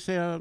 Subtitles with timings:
[0.00, 0.40] säga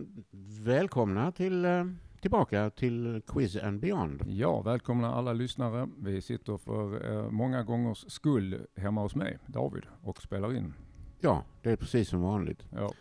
[0.63, 1.86] välkomna till, eh,
[2.22, 4.24] tillbaka till Quiz and Beyond.
[4.28, 5.90] Ja, välkomna alla lyssnare.
[5.97, 10.74] Vi sitter för eh, många gångers skull hemma hos mig, David, och spelar in.
[11.19, 12.65] Ja, det är precis som vanligt.
[12.72, 12.92] Ja,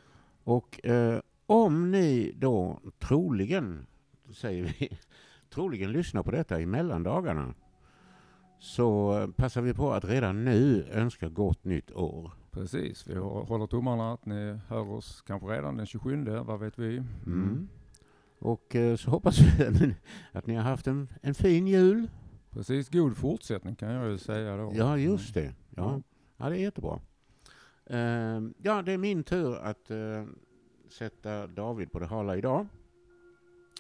[0.44, 3.86] Och eh, om ni då troligen,
[4.32, 4.98] säger vi,
[5.54, 7.54] troligen lyssnar på detta i mellandagarna
[8.58, 12.32] så passar vi på att redan nu önska gott nytt år.
[12.50, 13.06] Precis.
[13.06, 16.96] Vi hå- håller tummarna att ni hör oss kanske redan den 27, vad vet vi?
[17.26, 17.68] Mm.
[18.38, 19.64] Och eh, så hoppas vi
[20.32, 22.10] att ni- har haft en, en fin jul.
[22.50, 24.72] Precis, god fortsättning kan jag ju säga då.
[24.74, 25.54] Ja, just det.
[25.76, 26.00] Ja,
[26.36, 26.48] Ja.
[26.48, 27.00] det är jättebra.
[27.86, 30.24] Eh, ja, det är min tur att eh,
[30.90, 32.66] sätta David på det hala idag.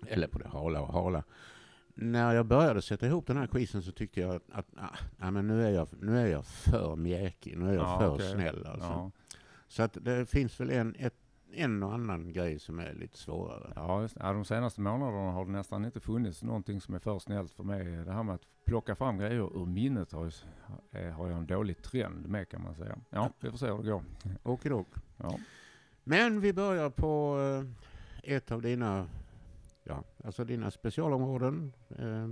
[0.06, 1.24] Eller på det hala och hala.
[2.00, 4.66] När jag började sätta ihop den här quizen så tyckte jag att, att
[5.18, 8.14] ah, men nu, är jag, nu är jag för mjäkig, nu är jag Ja, för
[8.14, 8.30] okej.
[8.32, 8.88] snäll alltså.
[8.88, 9.10] Ja,
[9.68, 11.14] Så att det finns väl en, ett,
[11.52, 13.72] en och annan grej som är lite svårare.
[13.76, 17.18] ja, just, ja, de senaste månaderna har det nästan inte funnits någonting som är för
[17.18, 17.84] snällt för mig.
[17.84, 20.30] Det här med att plocka fram grejer ur minnet har, ju,
[21.00, 22.98] eh, har jag en dålig trend med kan man säga.
[23.10, 24.02] Ja, vi får se hur det går.
[24.42, 24.88] Okidok.
[25.16, 25.38] Ja.
[26.04, 27.38] Men vi börjar på
[28.24, 29.06] eh, ett av dina,
[29.88, 31.72] ja, alltså dina specialområden.
[31.98, 32.28] Eh,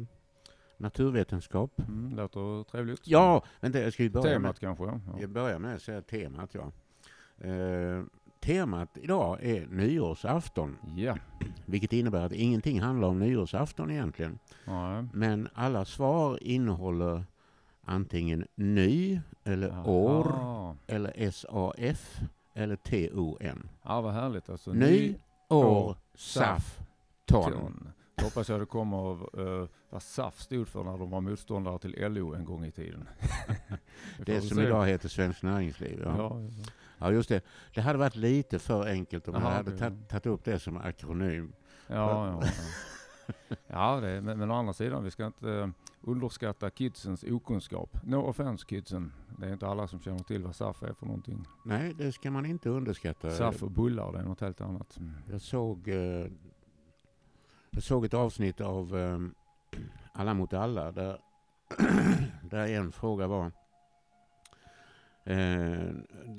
[0.76, 1.78] naturvetenskap.
[1.88, 3.00] Mm, låter trevligt.
[3.04, 4.84] Ja, vänta jag ska ju börja Temat kanske?
[4.84, 4.90] Ja.
[4.92, 6.54] med, jag börjar med att säga temat.
[6.54, 6.72] Ja.
[7.48, 8.02] Eh,
[8.40, 11.16] temat idag är nyårsafton, Ja.
[11.66, 14.38] vilket innebär att ingenting handlar om nyårsafton egentligen.
[14.64, 15.04] Nej.
[15.12, 17.24] Men alla svar innehåller
[17.84, 20.76] antingen ny, eller år, Aha.
[20.86, 22.20] eller SAF,
[22.54, 23.68] eller TON.
[23.82, 24.48] Ja, vad härligt.
[24.50, 25.14] Alltså, Ny,
[25.48, 26.78] år, år, SAF,
[27.26, 27.52] ton.
[27.52, 27.92] ton.
[28.22, 32.34] Hoppas jag det kommer uh, vad SAF stod för när de var motståndare till LO
[32.34, 33.08] en gång i tiden.
[34.26, 34.62] Det som se.
[34.62, 36.00] idag heter Svenskt Näringsliv.
[36.04, 36.16] Ja.
[36.18, 36.40] Ja,
[36.98, 37.44] ja, just det.
[37.74, 41.52] Det hade varit lite för enkelt om jag Jaha, hade tagit upp det som akronym.
[41.86, 42.42] ja, ja.
[43.46, 43.56] ja.
[43.66, 45.68] ja det, men, men å andra sidan, vi ska inte uh,
[46.00, 47.98] underskatta kidsens okunskap.
[48.04, 49.12] No offense kidsen.
[49.38, 51.44] Det är inte alla som känner till vad SAF är för någonting.
[51.64, 53.30] Nej, det ska man inte underskatta.
[53.30, 54.98] SAF och bullar, det är något helt annat.
[55.30, 56.26] Jag såg, eh,
[57.76, 59.18] jag såg ett avsnitt av eh,
[60.12, 61.20] Alla mot alla där,
[62.50, 63.44] där en fråga var
[65.24, 65.88] eh,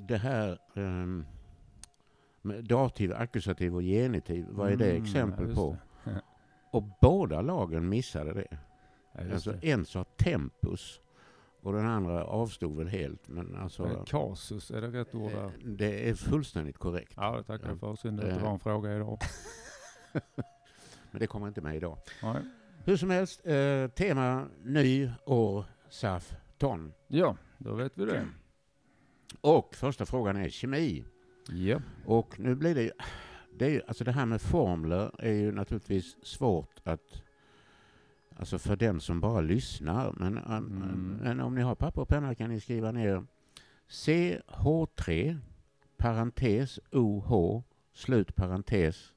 [0.08, 1.24] det här eh,
[2.42, 5.76] med dativ, ackusativ och genitiv, vad är det Mm, exempel ja, på?
[6.04, 6.22] det.
[6.70, 8.58] Och båda lagen missade det.
[9.12, 9.70] Ja, Alltså det.
[9.72, 11.00] en sa tempus
[11.62, 13.28] och den andra avstod väl helt.
[13.28, 15.44] Men alltså, Eh, Kasus, är det rätt ord där?
[15.44, 17.12] eh, det är fullständigt korrekt.
[17.16, 17.92] Ja, tackar för.
[17.92, 19.18] Att det var en fråga idag.
[21.10, 21.98] Men det kommer inte med idag.
[22.22, 22.42] Nej.
[22.84, 26.92] Hur som helst, eh, tema ny, år, SAF, ton.
[27.08, 28.26] Ja, då vet vi det.
[29.40, 31.04] Och första frågan är kemi.
[31.48, 31.80] Ja.
[32.06, 32.90] Och nu blir det ju,
[33.58, 37.22] det, är ju, alltså det här med formler är ju naturligtvis svårt att,
[38.36, 40.12] alltså för den som bara lyssnar.
[40.16, 41.18] Men, um, Mm.
[41.22, 43.26] men om ni har papper och penna kan ni skriva ner
[43.88, 45.38] CH3,
[45.96, 49.12] parentes OH, slut parentes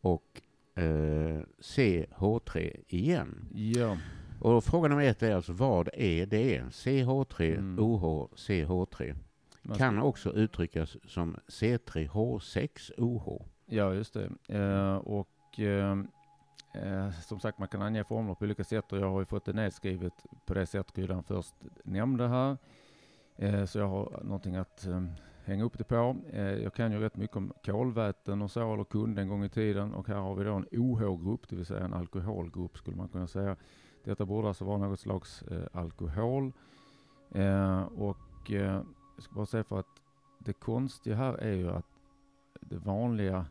[0.00, 0.42] och
[0.76, 3.48] eh, CH3 igen.
[3.54, 3.96] Ja.
[4.40, 6.62] Och fråga nummer ett är alltså vad är det?
[6.70, 7.78] CH3, Mm.
[7.84, 9.14] OH, CH3.
[9.62, 13.42] Man Kan också uttryckas som C3H6OH.
[13.66, 14.30] Ja, just det.
[14.48, 15.98] Eh, och eh,
[16.74, 19.44] eh, som sagt, man kan ange formler på olika sätt och jag har ju fått
[19.44, 20.12] det nedskrivet
[20.46, 21.54] på det sätt Kryddan först
[21.84, 22.56] nämnde här.
[23.36, 24.86] Eh, så jag har någonting att
[25.46, 26.16] hänga upp det på.
[26.32, 29.48] Eh, jag kan ju rätt mycket om kolväten och så, eller kunde en gång i
[29.48, 29.94] tiden.
[29.94, 33.26] Och här har vi då en OH-grupp, det vill säga en alkoholgrupp skulle man kunna
[33.26, 33.56] säga.
[34.04, 36.52] Detta borde alltså vara något slags eh, alkohol.
[37.30, 38.82] Eh, och eh,
[39.14, 40.02] jag ska bara säga för att
[40.38, 41.86] det konstiga här är ju att
[42.60, 43.46] det vanliga,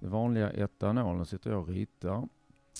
[0.00, 2.28] det vanliga etanolen sitter jag och ritar.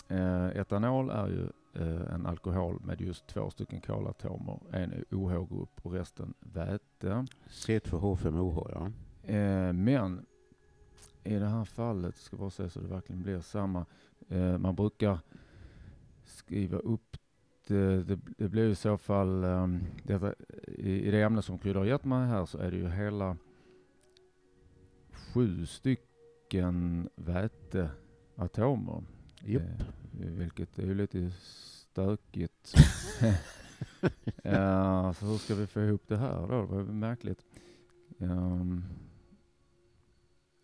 [0.08, 1.48] Eh, etanol är ju
[1.84, 7.26] en alkohol med just två stycken kolatomer, en OH-grupp och resten väte.
[7.48, 8.90] C2H5OH, ja.
[9.32, 10.26] Eh, men
[11.24, 13.86] i det här fallet, ska bara se så det verkligen blir samma,
[14.28, 15.18] eh, man brukar
[16.24, 17.16] skriva upp
[17.66, 20.34] det, det, det blir i så fall, um, detta,
[20.66, 23.36] i, i det ämne som Krydda har gett mig här så är det ju hela
[25.12, 29.02] sju stycken väteatomer.
[29.44, 29.62] Japp.
[30.18, 32.74] Vilket är ju lite stökigt.
[34.42, 36.60] ja, så hur ska vi få ihop det här då?
[36.60, 37.44] Det var ju märkligt.
[38.18, 38.84] Ehm,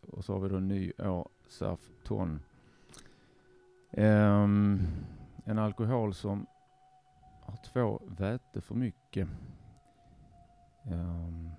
[0.01, 2.41] och så har vi då ny år, SAF, ton.
[3.91, 4.87] Ehm,
[5.45, 6.47] en alkohol som
[7.43, 9.29] har två väte för mycket.
[10.85, 11.51] Ehm,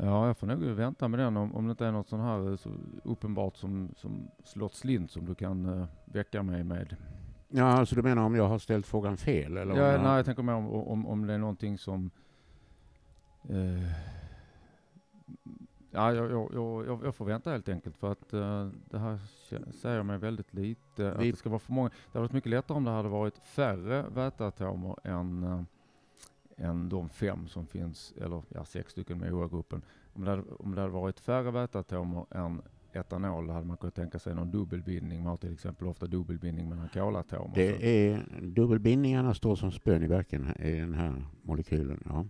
[0.00, 2.50] Ja, jag får nog vänta med den om, om det inte är något sånt här
[2.50, 2.70] eh, så
[3.04, 6.96] uppenbart som, som slått slint som du kan uh, väcka mig med.
[7.48, 9.56] Ja, alltså du menar om jag har ställt frågan fel?
[9.56, 10.02] Eller Ja, jag...
[10.02, 12.10] nej, jag tänker mer om, om, om det är någonting som...
[13.48, 13.82] eh,
[15.90, 16.50] ja, jag, jag,
[16.86, 19.18] jag, jag- får vänta helt enkelt för att eh, det här
[19.72, 21.12] säger mig väldigt lite.
[21.12, 21.88] Att Vi- det ska vara för många.
[21.88, 25.66] Det hade varit mycket lättare om det hade varit färre väteatomer än,
[26.58, 29.82] än de fem som finns, eller ja, sex stycken med OA-gruppen.
[30.12, 32.62] Om det, hade, om det hade varit färre väteatomer än
[32.92, 35.22] etanol hade man kunnat tänka sig någon dubbelbindning.
[35.22, 37.54] Man har till exempel ofta dubbelbindning mellan kolatomer.
[37.54, 42.02] Det är dubbelbindningarna står som spön i här- i den här molekylen.
[42.04, 42.26] Ja.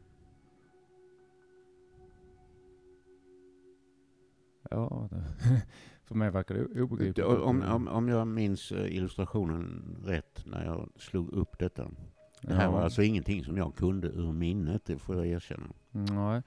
[4.70, 5.08] Ja,
[6.04, 7.26] för mig verkar det obegripligt.
[7.26, 11.90] Om, om, om jag minns eh, illustrationen rätt när jag slog upp detta.
[12.42, 12.84] Det här var Ja.
[12.84, 15.66] alltså ingenting som jag kunde ur minnet, det får jag erkänna.
[15.90, 16.42] Nej,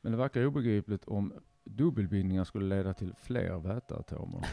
[0.00, 1.32] men det verkar obegripligt om
[1.64, 4.46] dubbelbindningar skulle leda till fler väteatomer.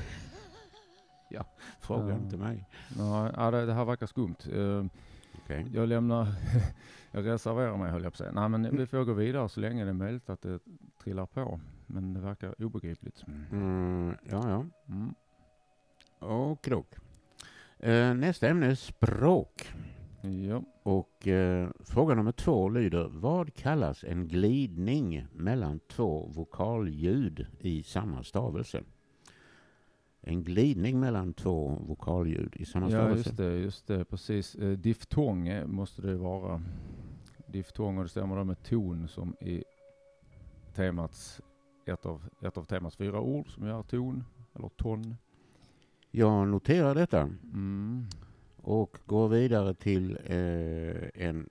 [1.79, 2.15] Fråga Ja.
[2.17, 2.69] inte mig.
[2.97, 4.35] Nej, ja, det, det här verkar skumt.
[4.53, 4.85] Eh,
[5.43, 5.65] Okej.
[5.73, 6.27] Jag lämnar,
[7.11, 8.31] jag reserverar mig höll jag på att säga.
[8.31, 10.59] Nej men vi får gå vidare så länge det är möjligt att det
[11.03, 11.59] trillar på.
[11.87, 13.23] Men det verkar obegripligt.
[13.51, 14.65] Mm, ja, ja.
[14.93, 15.13] Mm.
[16.19, 16.69] Och
[17.79, 19.73] eh, Nästa ämne är språk.
[20.25, 20.63] Ja.
[20.83, 28.23] Och eh, fråga nummer två lyder, vad kallas en glidning mellan två vokalljud i samma
[28.23, 28.83] stavelse?
[30.21, 33.29] En glidning mellan två vokalljud i samma ja, stavelse.
[33.29, 34.55] just det, just det, precis.
[34.55, 36.61] Eh, diftong eh, måste det vara.
[37.47, 39.63] Diftong och det stämmer då med ton som i
[40.75, 41.41] temats,
[41.85, 44.23] ett av, ett av temats fyra ord som gör ton,
[44.53, 45.15] eller ton.
[46.11, 48.05] Jag noterar detta Mm.
[48.67, 51.49] Och går vidare till eh, en...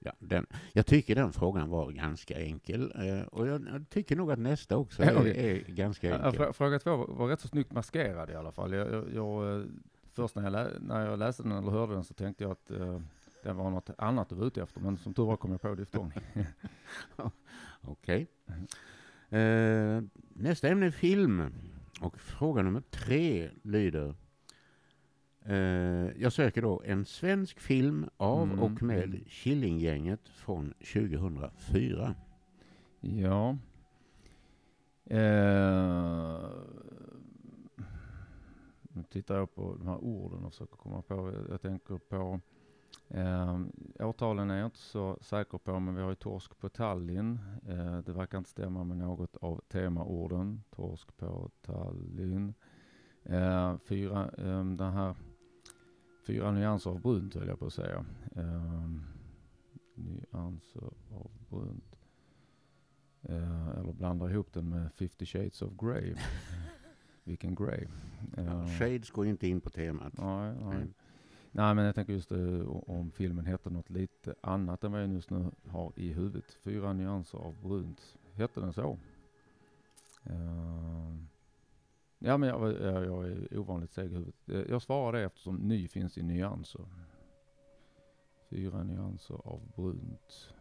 [0.00, 4.32] Ja, den, jag tycker den frågan var ganska enkel eh, och jag, jag tycker nog
[4.32, 6.40] att nästa också är, är ganska enkel.
[6.40, 8.72] frå- Fråga två var, rätt så snyggt maskerad i alla fall.
[8.72, 9.64] Jag, jag, jag, eh,
[10.12, 12.70] först när jag, lä, när jag läste den eller hörde den så tänkte jag att
[12.70, 13.00] eh,
[13.42, 14.80] den var något annat du var ute efter.
[14.80, 16.12] Men som tur var kom jag på diftong.
[17.80, 18.26] Okej.
[19.30, 21.52] Eh, nästa ämne är film.
[22.00, 24.14] Och fråga nummer tre lyder.
[25.44, 25.56] Eh,
[26.22, 28.58] jag söker då en svensk film av Mm.
[28.58, 32.14] och med Killinggänget från 2004.
[33.00, 33.56] Ja.
[35.04, 36.48] Eh,
[38.92, 41.14] nu tittar jag på de här orden och försöker komma på.
[41.14, 42.40] Jag, jag tänker på
[43.08, 43.60] eh,
[44.08, 47.38] årtalen är jag inte så säker på, men vi har ju torsk på Tallinn.
[47.68, 50.62] Eh, det verkar inte stämma med något av temaorden.
[50.70, 52.54] Torsk på Tallinn.
[53.24, 55.14] Eh, fyra, eh, den här
[56.28, 58.04] fyra nyanser av brunt höll jag på att säga.
[58.36, 58.90] Eh,
[59.94, 60.82] nyanser
[61.14, 61.96] av brunt.
[63.22, 66.14] Eh, eller blandar ihop den med 50 shades of grey.
[67.24, 67.86] Vilken grey.
[68.36, 70.12] Eh, Shades går ju inte in på temat.
[70.18, 70.76] nej, nej.
[70.76, 70.94] Mm.
[71.52, 75.12] nej, men jag tänker just o- om filmen heter något lite annat än vad jag
[75.12, 76.52] just nu har i huvudet.
[76.62, 78.16] Fyra nyanser av brunt.
[78.34, 78.98] Hette den så?
[80.24, 81.14] Eh,
[82.18, 84.48] ja, men jag, jag, jag är ovanligt seg i huvudet.
[84.48, 86.84] Eh, jag svarar det eftersom ny finns i nyanser.
[88.50, 90.54] Fyra nyanser av brunt.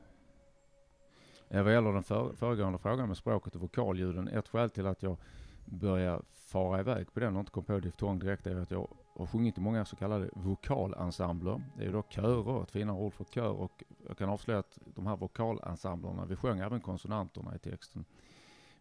[1.50, 5.18] Vad gäller den för, föregående frågan med språket och vokalljuden, ett skäl till att jag
[5.66, 9.26] börjar fara iväg på den och inte kom på diftong direkt är att jag har
[9.26, 11.62] sjungit i många så kallade vokalensembler.
[11.76, 14.80] Det är ju då körer, ett finare ord för kör och jag kan avslöja att
[14.96, 18.06] de här vokalensemblerna, vi sjöng även konsonanterna i texten.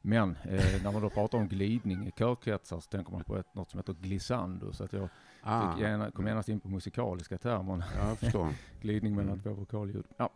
[0.09, 3.55] Men eh, när man då pratar om glidning i körkretsar så tänker man på ett,
[3.55, 5.09] något som heter glissando så att jag
[5.43, 7.85] Ah, fick gärna, kom genast in på musikaliska termer
[8.33, 9.43] ja, glidning mellan Mm.
[9.43, 10.05] två vokalljud.
[10.17, 10.31] Ja.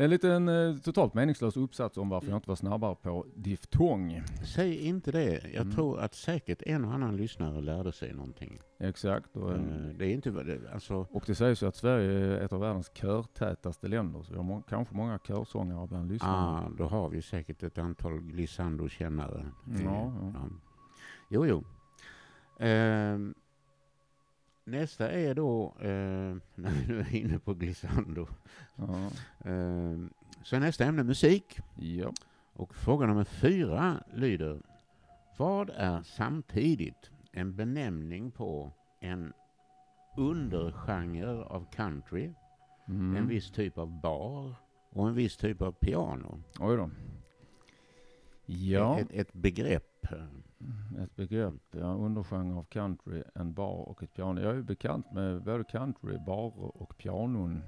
[0.00, 4.22] En liten eh, totalt meningslös uppsats om varför jag inte var snabbare på diftong.
[4.54, 5.32] Säg inte det.
[5.44, 5.70] Jag Mm.
[5.74, 8.58] tror att säkert en och annan lyssnare lärde sig någonting.
[8.80, 9.36] Exakt.
[9.36, 9.60] Och, Eh,
[9.98, 10.30] det är inte...
[10.30, 14.22] det- Alltså, och det sägs ju att Sverige är ett av världens körtätaste länder.
[14.22, 16.66] Så vi har må- kanske många körsångare bland lyssnarna.
[16.66, 19.46] ah, då har vi säkert ett antal Glissando-kännare.
[19.84, 20.48] Ja, ja.
[21.28, 21.64] Jo, jo.
[22.60, 23.34] Ehm,
[24.68, 28.26] nästa är då, eh, när vi nu är inne på Glissando,
[28.76, 29.10] Ja.
[29.50, 30.10] Ehm,
[30.42, 31.58] så är nästa ämne musik.
[31.76, 32.12] ja.
[32.52, 34.60] Och fråga nummer fyra lyder,
[35.36, 39.32] vad är samtidigt en benämning på en
[40.16, 42.32] undergenre av country,
[42.88, 43.16] Mm.
[43.16, 44.54] en viss typ av bar
[44.90, 46.42] och en viss typ av piano?
[46.60, 46.90] Oj då.
[48.46, 49.87] Ja, Ett, ett begrepp.
[51.02, 51.62] Ett begrepp.
[51.70, 54.40] Ja, undergenre av country, en bar och ett piano.
[54.40, 57.62] Jag är ju bekant med både country, barer och pianon.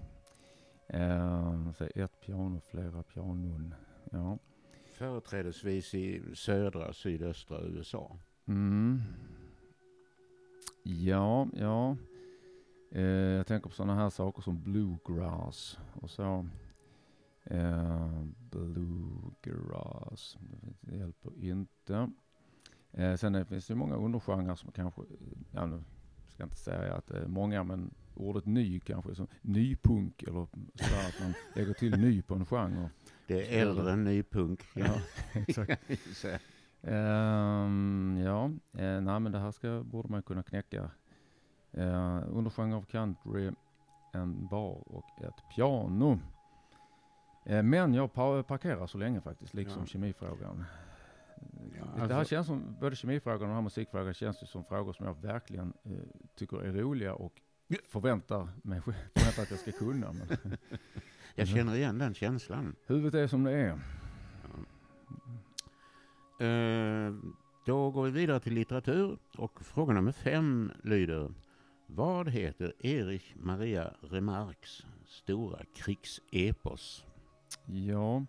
[0.89, 3.75] Eh, så ett piano, flera pianon.
[4.11, 4.39] Ja.
[4.93, 8.17] Företrädesvis i södra sydöstra USA.
[8.47, 9.03] Mm.
[10.83, 11.97] Ja, ja.
[12.91, 16.47] Eh, jag tänker på sådana här saker som bluegrass och så.
[17.45, 20.39] Eh, bluegrass,
[20.81, 22.11] det hjälper inte.
[22.93, 25.03] Eh, sen det finns det många undergenrer som kanske,
[25.53, 25.83] ja nu
[26.29, 31.09] ska jag inte säga att är många, men ordet ny kanske, som nypunk eller sådär
[31.09, 32.91] att man lägger till ny på en genre.
[33.27, 34.65] Det är äldre än nypunk.
[34.75, 34.95] Ja,
[35.33, 35.83] exakt.
[36.83, 40.91] Um, ja, uh, nej men det här ska, borde man kunna knäcka.
[41.79, 43.51] Uh, undergenre av country,
[44.13, 46.19] en bar och ett piano.
[47.51, 49.87] Uh, men jag parkerar så länge faktiskt, liksom ja.
[49.87, 50.65] kemifrågan.
[51.79, 52.07] Ja, alltså.
[52.07, 55.07] Det här känns som, både kemifrågan och den här musikfrågan känns ju som frågor som
[55.07, 55.99] jag verkligen uh,
[56.37, 57.41] tycker är roliga och
[57.89, 58.81] förväntar mig
[59.15, 60.13] förväntar att jag ska kunna.
[60.13, 60.29] Men
[61.35, 62.77] jag känner igen den känslan.
[62.87, 63.79] Huvudet är som det är.
[66.43, 67.15] Uh,
[67.67, 71.33] då går vi vidare till litteratur och fråga nummer fem lyder
[71.87, 77.05] Vad heter Erich Maria Remarques stora krigsepos?
[77.67, 78.23] Ja, eh,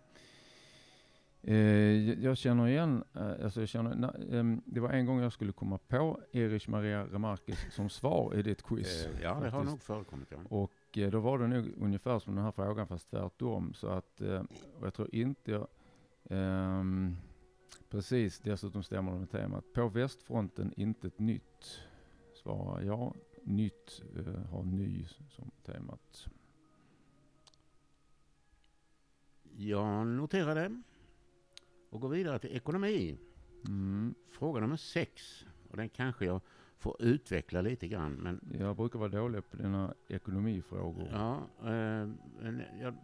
[2.20, 5.52] jag känner igen, eh, alltså jag känner, na, eh, det var en gång jag skulle
[5.52, 9.06] komma på Erich Maria Remarques som svar i ditt quiz.
[9.06, 9.54] Eh, ja, det faktiskt.
[9.54, 10.28] har nog förekommit.
[10.30, 10.38] Ja.
[10.48, 13.74] Och eh, då var det nog ungefär som den här frågan fast tvärtom.
[13.74, 14.42] Så att, eh,
[14.80, 15.68] och jag tror inte jag,
[16.30, 17.16] ehm,
[17.92, 19.72] Precis, dessutom stämmer det med temat.
[19.72, 21.80] På västfronten intet nytt,
[22.34, 23.16] svarar jag.
[23.42, 26.26] Nytt eh, har ny som temat.
[29.42, 30.82] Jag noterar det
[31.92, 33.18] och går vidare till ekonomi.
[33.66, 34.14] Mm.
[34.30, 35.44] Fråga nummer sex.
[35.70, 36.40] Och den kanske jag
[36.78, 38.12] får utveckla lite grann.
[38.12, 41.08] Men jag brukar vara dålig på dina ekonomifrågor.
[41.12, 42.08] Ja, eh,
[42.80, 42.94] jag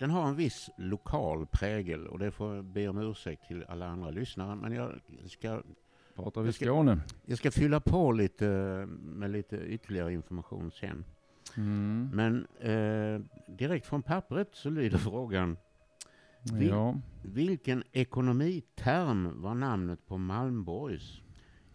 [0.00, 3.86] den har en viss lokal prägel och det får jag be om ursäkt till alla
[3.86, 4.56] andra lyssnare.
[4.56, 5.62] Men jag ska...
[6.14, 7.00] Pratar vi Skåne?
[7.24, 8.44] Jag ska fylla på lite
[9.02, 11.04] med lite ytterligare information sen.
[11.56, 12.10] Mm.
[12.12, 15.56] Men eh, direkt från pappret så lyder frågan.
[16.42, 16.94] Vil, ja.
[17.22, 21.20] Vilken ekonomiterm var namnet på Malmborgs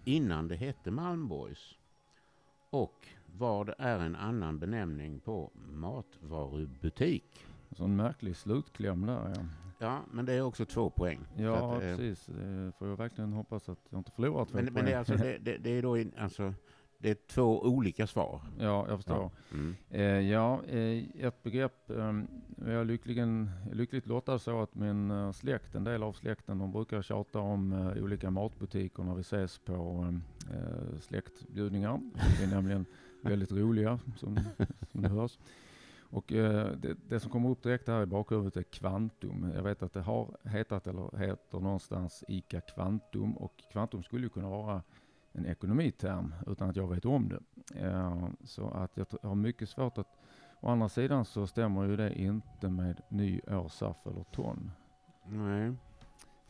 [0.04, 1.76] innan det hette Malmborgs?
[2.70, 3.08] Och
[3.38, 7.46] vad är en annan benämning på matvarubutik?
[7.72, 9.46] Sån märklig slutkläm där ja.
[9.80, 11.20] Ja, men det är också två poäng.
[11.38, 12.26] Ja, att, eh, precis.
[12.26, 14.74] Det får jag verkligen hoppas att jag inte förlorar två men, poäng.
[14.74, 16.54] Men det är, alltså, det, det, det är då in, alltså,
[16.98, 18.42] det är två olika svar.
[18.60, 19.16] Ja, jag förstår.
[19.16, 19.76] Ja, mm.
[19.90, 21.90] eh, ja eh, ett begrepp.
[21.90, 22.14] Eh,
[22.58, 26.72] jag är lyckligen, lyckligt lottad så att min uh, släkt, en del av släkten, de
[26.72, 30.08] brukar tjata om uh, olika matbutiker när vi ses på
[30.52, 32.00] uh, släktbjudningar.
[32.40, 32.86] De är nämligen
[33.22, 34.40] väldigt roliga, som,
[34.92, 35.38] som det hörs.
[36.16, 39.52] Och eh, det, det, som kommer upp direkt här i bakhuvudet är Kvantum.
[39.56, 44.30] Jag vet att det har hetat eller heter någonstans ICA Kvantum och Kvantum skulle ju
[44.30, 44.84] kunna vara
[45.38, 47.40] en ekonomiterm utan att jag vet om det.
[47.82, 50.08] Eh, så att jag har mycket svårt att,
[50.62, 54.72] å andra sidan så stämmer ju det inte med ny årsaf eller ton.
[55.26, 55.74] Nej.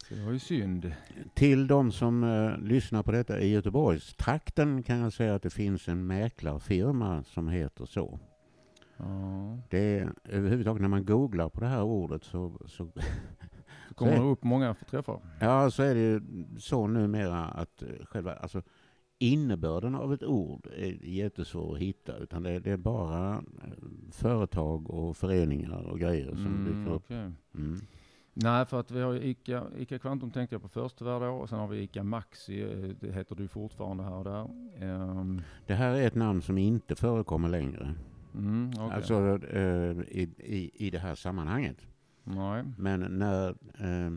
[0.09, 0.93] Så det var ju synd.
[1.33, 5.49] Till de som uh, lyssnar på detta i Göteborgs trakten kan jag säga att det
[5.49, 8.19] finns en mäklarfirma som heter så.
[8.97, 9.57] Ja.
[9.69, 12.23] Det är, överhuvudtaget när man googlar på det här ordet.
[12.23, 12.87] Så, så
[13.95, 15.19] kommer det upp många träffar.
[15.39, 16.21] Ja, så är det ju
[16.59, 18.61] så numera att eh, själva, alltså
[19.19, 22.17] innebörden av ett ord är jättesvår att hitta.
[22.17, 23.41] Utan det, det är bara eh,
[24.11, 27.05] företag och föreningar och grejer som mm, dyker upp.
[27.05, 27.31] Okay.
[27.55, 27.81] Mm.
[28.33, 31.49] Nej, för att vi har ICA, ICA Quantum tänkte jag på först tyvärr då, och
[31.49, 34.49] sen har vi ICA Maxi, eh, det heter du fortfarande här och där.
[34.81, 35.41] Um.
[35.67, 37.95] Det här är ett namn som inte förekommer längre.
[38.33, 38.95] Mm, okay.
[38.95, 41.77] Alltså eh, i, i, i det här sammanhanget.
[42.25, 42.63] Nej.
[42.77, 43.49] Men när...
[43.79, 44.11] Eh,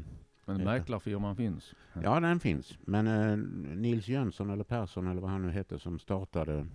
[0.45, 1.75] men mäklarfirman finns?
[2.03, 2.79] Ja, den finns.
[2.81, 3.37] Men eh,
[3.77, 6.67] Nils Jönsson eller Persson eller vad han nu hette som startade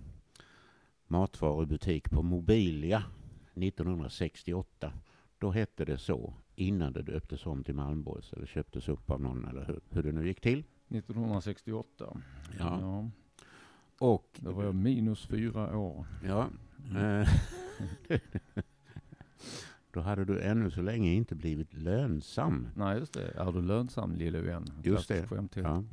[1.07, 3.03] matvarubutik på Mobilia
[3.55, 4.93] 1968.
[5.37, 9.45] Då hette det så innan det döptes om till Malmborgs eller köptes upp av någon
[9.45, 10.63] eller hur, hur det nu gick till.
[10.89, 12.05] 1968?
[12.59, 12.79] Ja.
[12.81, 13.09] ja.
[13.99, 16.05] Och, Då var jag minus fyra år.
[16.23, 16.49] Ja,
[16.91, 17.25] Mm.
[19.93, 22.67] Då hade du ännu så länge inte blivit lönsam.
[22.75, 23.31] Nej, just det.
[23.37, 24.69] Är du lönsam lille vän?
[24.83, 25.27] Just det.
[25.55, 25.83] Ja.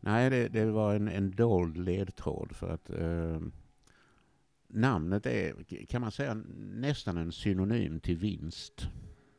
[0.00, 3.40] Nej, det, det, var en, en dold ledtråd för att eh,
[4.68, 8.88] namnet är, kan man säga, nästan en synonym till vinst.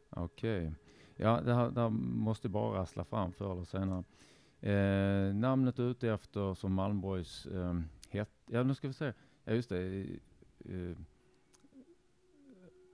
[0.10, 0.62] Okej.
[0.62, 0.74] Okay.
[1.16, 4.04] Ja, det här, det här måste bara rassla fram förr eller senare.
[4.62, 9.14] Eh, namnet du är ute efter som Malmborgs eh, hette, ja nu ska vi se,
[9.44, 10.06] ja just det,
[10.60, 10.98] eh,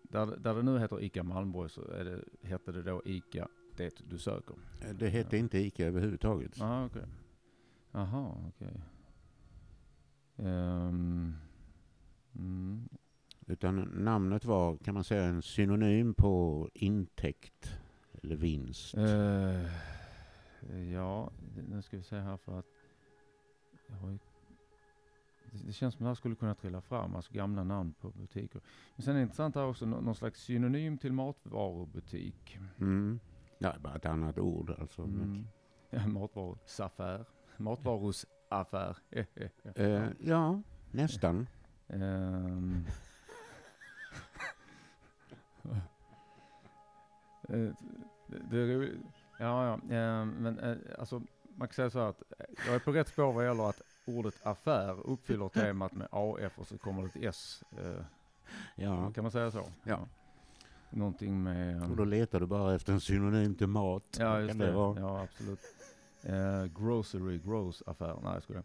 [0.10, 4.02] där, där det nu heter ICA Malmborg så är det, hette det då ICA det
[4.10, 4.56] du söker?
[4.82, 6.58] Eh, Det hette inte ICA överhuvudtaget.
[6.58, 7.04] Ja, okej.
[7.92, 8.82] Jaha, okej.
[10.38, 11.34] Ehm,
[12.36, 12.90] mm,
[13.48, 17.72] Utan namnet var, kan man säga, en synonym på intäkt
[18.24, 18.94] eller vinst.
[18.98, 19.64] eh,
[20.94, 21.32] ja,
[21.70, 22.66] nu ska vi se här för att
[23.88, 24.18] jag har ju,
[25.52, 28.10] det, det känns som att det här skulle kunna trilla fram, alltså gamla namn på
[28.10, 28.62] butiker.
[28.96, 32.58] Men sen är det intressant här också, nå- någon slags synonym till matvarubutik.
[32.80, 33.20] Mm.
[33.58, 35.02] Ja, bara ett annat ord alltså.
[35.02, 35.48] Mm.
[35.90, 37.26] Ja, matvarusaffär.
[37.58, 38.98] Matvarusaffär.
[39.76, 41.48] Eh, ja, nästan.
[47.48, 47.74] Det,
[48.52, 48.98] det är roligt.
[49.40, 49.96] Ja, ja.
[49.96, 51.22] ehm, men eh, alltså
[51.56, 52.24] man kan säga så här att
[52.66, 53.82] jag är på rätt spår vad gäller att
[54.18, 57.64] ordet affär uppfyller temat med AF och så kommer det ett S.
[57.78, 58.04] Eh,
[58.76, 59.12] Ja.
[59.14, 59.64] Kan man säga så?
[59.84, 60.08] Ja.
[60.90, 61.84] Någonting med...
[61.90, 64.04] Och då letar du bara efter en synonym till mat.
[64.20, 64.72] Ja, just kan det.
[64.72, 65.00] vara?
[65.00, 65.60] Ja, absolut.
[66.24, 68.20] Eh, grocery, gross affär.
[68.24, 68.64] Nej, jag skojar.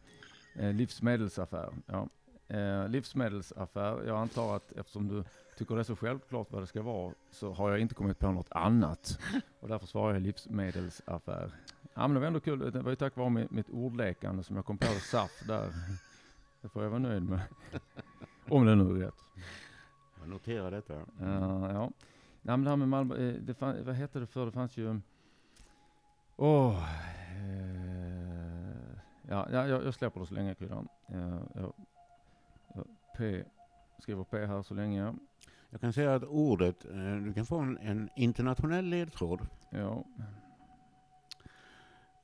[0.55, 1.73] Eh, livsmedelsaffär.
[1.87, 2.09] Ja.
[2.49, 4.05] Eh, livsmedelsaffär.
[4.07, 5.25] Jag antar att eftersom du
[5.59, 8.33] tycker det är så självklart vad det ska vara så har jag inte kommit på
[8.33, 9.19] något annat.
[9.61, 11.51] Och därför svarar jag livsmedelsaffär.
[11.95, 12.73] Ja, men det var ändå kul.
[12.73, 15.73] Det var ju tack vare mitt, mitt ordlekande som jag kom på SAF där.
[16.63, 17.41] Det får jag vara nöjd med.
[18.49, 19.15] Om det nu är rätt.
[20.21, 20.95] Jag noterar detta.
[20.95, 21.91] Uh, ja.
[22.43, 24.47] Nej, men det här med Malmö, eh, det fann, vad hette det för?
[24.47, 25.01] Det fanns ju...
[26.37, 26.89] Åh...
[27.37, 28.97] eh,
[29.29, 30.89] ja, ja, jag, jag släpper det så länge Kryddan.
[31.15, 31.73] Uh, jag,
[32.75, 32.87] jag,
[33.17, 33.45] P,
[33.99, 35.15] skriver P här så länge.
[35.71, 39.47] Jag kan säga att ordet, eh, du kan få en, en internationell ledtråd.
[39.71, 40.05] Ja.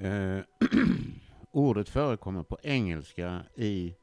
[0.00, 0.44] Eh,
[1.50, 3.96] ordet förekommer på engelska i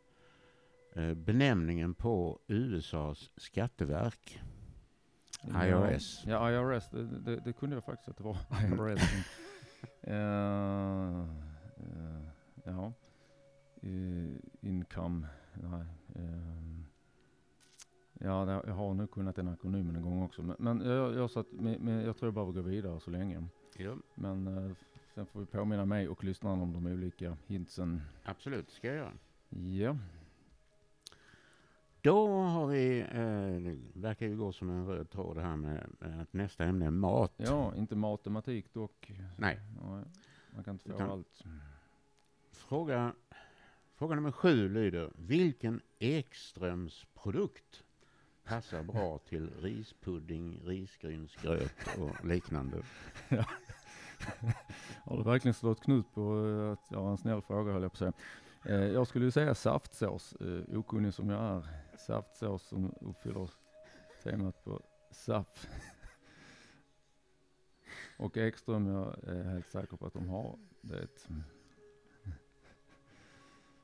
[0.95, 4.41] eh, benämningen på USAs skatteverk.
[5.43, 6.23] IRS.
[6.25, 6.89] Ja, ja IRS.
[6.89, 9.01] Det, det, det kunde jag faktiskt att det var IRS.
[10.07, 10.13] uh,
[11.77, 12.27] uh,
[12.63, 12.93] ja.
[13.83, 15.27] Uh, income.
[15.53, 15.85] Nej.
[16.15, 16.85] ehm.
[18.13, 20.41] ja, det, jag har nog kunnat den akronymen en gång också.
[20.41, 23.11] Men, men jag, jag, så att, men, men jag tror jag behöver gå vidare så
[23.11, 23.43] länge.
[23.77, 24.71] Ja, Men uh,
[25.17, 28.01] sen får vi påminna mig och lyssnarna om de olika hintsen.
[28.23, 29.13] absolut, ska jag göra.
[29.49, 29.97] Ja.
[32.01, 35.89] Då har vi, eh, det verkar ju gå som en röd tråd det här med
[35.99, 37.33] med att nästa ämne är mat.
[37.37, 39.11] ja, inte matematik dock.
[39.37, 39.59] Nej.
[40.55, 41.43] Man kan inte få Utan- allt.
[42.51, 43.13] Fråga,
[43.95, 47.83] fråga nummer sju lyder, vilken Ekströms produkt
[48.43, 52.83] passar bra till rispudding, risgrynsgröt och liknande?
[55.03, 57.91] Har du verkligen slått knut på eh, att jag har en snäll fråga höll jag
[57.91, 58.13] på att säga.
[58.65, 61.67] Eh, jag skulle ju säga saftsås, eh, okunnig som jag är.
[61.97, 63.49] Saftsås som uppfyller
[64.23, 65.67] temat på SAF.
[68.17, 71.27] Och Ekström, jag är helt säker på att de har det.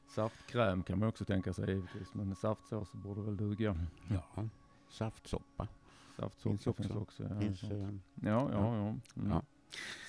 [0.08, 3.78] Saftkräm kan man också tänka sig givetvis, men saftsås borde väl duga.
[4.10, 4.50] Ja.
[4.90, 5.68] Saftsoppa.
[6.16, 7.00] Saftsås Finns finns också.
[7.00, 7.24] också.
[7.24, 8.96] ja, Finns, Ja, ja, ja.
[9.16, 9.32] Mm.
[9.32, 9.42] Ja.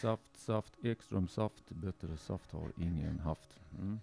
[0.00, 3.61] Saft, saft, Ekström saft, bättre saft har ingen haft.
[3.79, 4.00] Mm.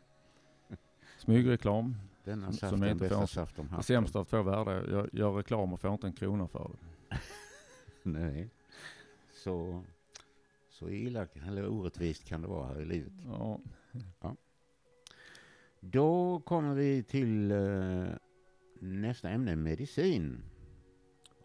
[1.17, 3.87] Smygreklam, denna Som- saft som är den inte bästa får- saft de det haft.
[3.87, 4.87] sämsta av två världar.
[4.91, 6.71] Jag gör reklam och får inte en krona för
[7.09, 7.17] det.
[8.03, 8.49] Nej.
[9.33, 9.83] Så,
[10.69, 13.13] så illa eller orättvist kan det vara här i livet.
[13.27, 13.59] Ja,
[15.79, 18.05] Då kommer vi till eh,
[18.79, 20.43] nästa ämne, medicin.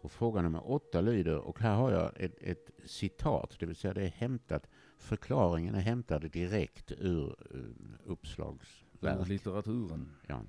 [0.07, 3.93] Och fråga nummer åtta lyder, och här har jag ett, ett citat, det vill säga
[3.93, 4.67] det är hämtat,
[4.97, 9.27] förklaringen är hämtad direkt ur ur uppslagsverk.
[9.27, 10.09] litteraturen.
[10.27, 10.41] Ja.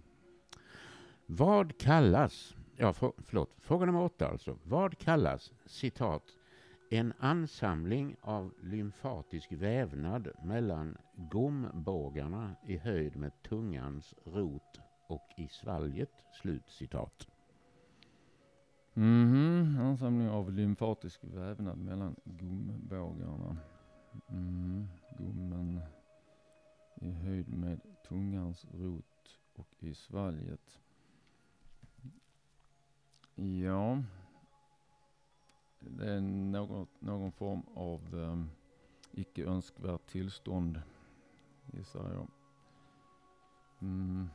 [1.27, 4.59] Vad kallas, ja för, förlåt, fråga nummer åtta alltså.
[4.65, 6.25] Vad kallas, citat,
[6.91, 16.13] en ansamling av lymfatisk vävnad mellan gombågarna i höjd med tungans rot och i svalget?
[16.43, 17.29] Slut citat.
[18.99, 23.57] Mhm, ansamling av lymfatisk vävnad mellan gombågarna.
[24.29, 25.81] Mm, gommen
[26.95, 30.81] i höjd med tungans rot och i svalget.
[33.35, 34.03] Ja,
[35.81, 38.51] det är något, någon form av um,
[39.13, 40.83] icke önskvärt tillstånd
[41.73, 42.29] gissar jag.
[43.81, 44.29] Mm.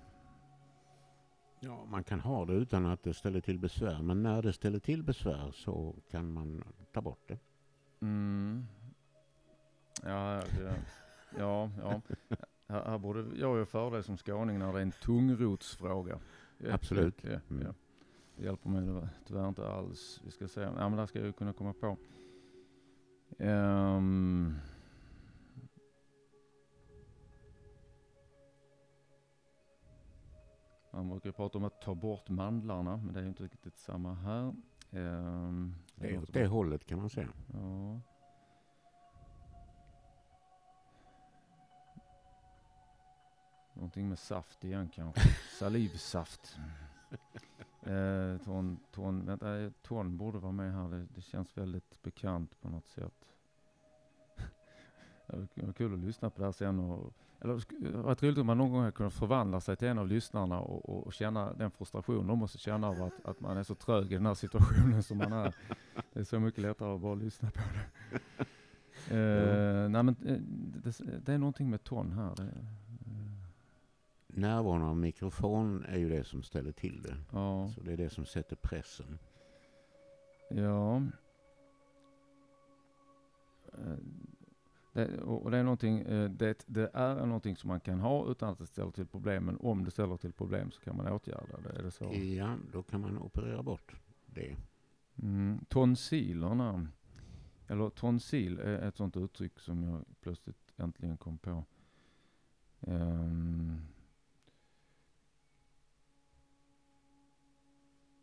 [1.64, 4.80] Ja, man kan ha det utan att det ställer till besvär, men när det ställer
[4.80, 7.40] till besvär så kan man ta bort det.
[8.02, 8.66] Mm.
[10.04, 10.76] Ja, det,
[11.38, 12.02] ja, ja.
[12.68, 16.20] Här, här borde jag ju för dig som skåning när det är en tungrotsfråga.
[16.58, 17.24] Ja, Absolut.
[17.24, 17.64] Ja, Mm.
[17.66, 17.74] ja.
[18.36, 20.22] Det hjälper mig tyvärr inte alls.
[20.24, 20.62] Vi ska se.
[20.62, 21.98] Ja, men där ska jag ju kunna komma på.
[23.40, 24.56] Ehm,
[30.94, 34.54] man brukar prata om att ta bort mandlarna, men det är inte riktigt samma här.
[34.92, 37.28] Ehm, Det är åt det hållet kan man säga.
[37.54, 38.00] Ja.
[43.74, 45.22] Någonting med saft igen kanske.
[45.60, 46.58] Salivsaft.
[47.82, 50.90] Eh, ton, ton, vänta, eh, ton borde vara med här.
[50.90, 53.33] Det, det känns väldigt bekant på något sätt.
[55.28, 56.80] Det var kul att lyssna på det här sen.
[56.80, 60.08] Och, eller det varit roligt om man någon gång kunnat förvandla sig till en av
[60.08, 63.64] lyssnarna och, och, och känna den frustration de måste känna över att, att man är
[63.64, 65.56] så trög i den här situationen som man är.
[66.14, 68.16] Det är så mycket lättare att bara lyssna på det.
[69.12, 70.38] Eh, nej men eh,
[70.84, 72.36] det, det är någonting med ton här.
[72.36, 72.50] Det,
[74.28, 77.16] Närvaron av mikrofon är ju det som ställer till det.
[77.32, 79.20] ja, Så det är det som sätter pressen.
[80.50, 81.02] ja.
[83.74, 83.98] Eh,
[84.94, 88.50] Det, och det är någonting, eh, det, det är någonting som man kan ha utan
[88.50, 89.46] att det ställer till problem.
[89.46, 91.80] Men om det ställer till problem så kan man åtgärda det.
[91.80, 92.14] Är det så?
[92.14, 94.56] Ja, då kan man operera bort det.
[95.22, 96.88] Mm, tonsilerna,
[97.68, 101.64] eller tonsil är ett sånt uttryck som jag plötsligt äntligen kom på.
[102.82, 103.82] Ehm,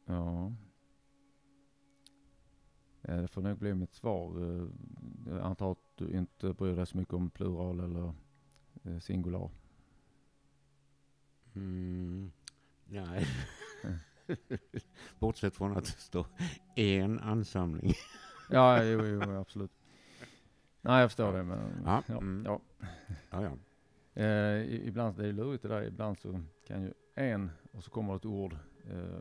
[0.06, 0.52] ja.
[3.02, 4.42] Ja, Det får nog bli mitt svar.
[4.42, 4.66] Eh,
[5.26, 8.13] Jag antar att du inte bryr dig så mycket om plural eller
[8.85, 9.51] eh, singular.
[11.55, 12.33] Mm,
[12.85, 13.27] nej.
[15.19, 16.27] Bortsett från att det står
[16.77, 17.93] en ansamling.
[18.53, 19.71] Ja, jo, jo, absolut.
[20.81, 21.43] Nej, jag förstår det.
[21.43, 22.45] Men, Ja, ja, mm.
[22.47, 22.61] ja.
[23.31, 23.57] Ja, ja.
[24.23, 28.17] Eh, ibland, det är lurigt det där, ibland så kan ju en, och så kommer
[28.17, 28.53] ett ord,
[28.91, 29.21] eh,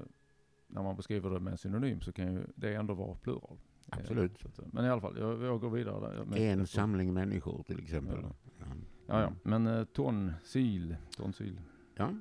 [0.68, 3.58] när man beskriver det med en synonym så kan ju det ändå vara plural.
[3.91, 4.45] Absolut.
[4.45, 6.25] att, men i alla fall, jag, jag går vidare där.
[6.25, 8.17] Men- En samling människor till exempel.
[8.21, 8.32] Ja.
[8.60, 8.65] Ja.
[9.08, 9.34] Ja, ja.
[9.43, 11.62] Men eh, tonsil, tonsil,
[11.95, 12.13] Ja.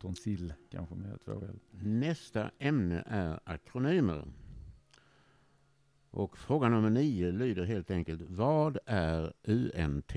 [0.00, 1.58] tonsil kanske med två L.
[1.82, 4.24] Nästa ämne är akronymer.
[6.10, 10.12] Och fråga nummer nio lyder helt enkelt, vad är UNT?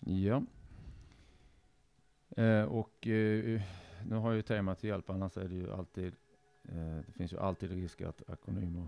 [0.00, 0.42] Ja.
[2.36, 3.62] Eh, och eh,
[4.08, 6.14] nu har jag ju temat till hjälp, annars är det ju alltid,
[6.68, 8.86] eh, det finns ju alltid risk att akronymer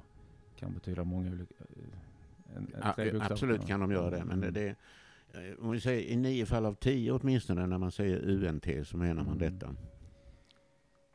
[0.63, 4.51] kan betyda många olika, eh, en, en bokstäver absolut kan de göra det, men det,
[4.51, 4.69] det
[5.33, 8.97] eh, om vi säger i nio fall av tio åtminstone när man säger UNT så
[8.97, 9.39] menar man Mm.
[9.39, 9.75] detta.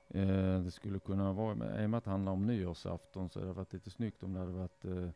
[0.09, 3.51] Eh, det skulle kunna vara, i och med att det handlar om nyårsafton så hade
[3.51, 5.09] det varit lite snyggt om det hade varit eh,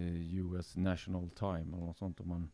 [0.00, 2.50] eh, US National Time eller något sånt om man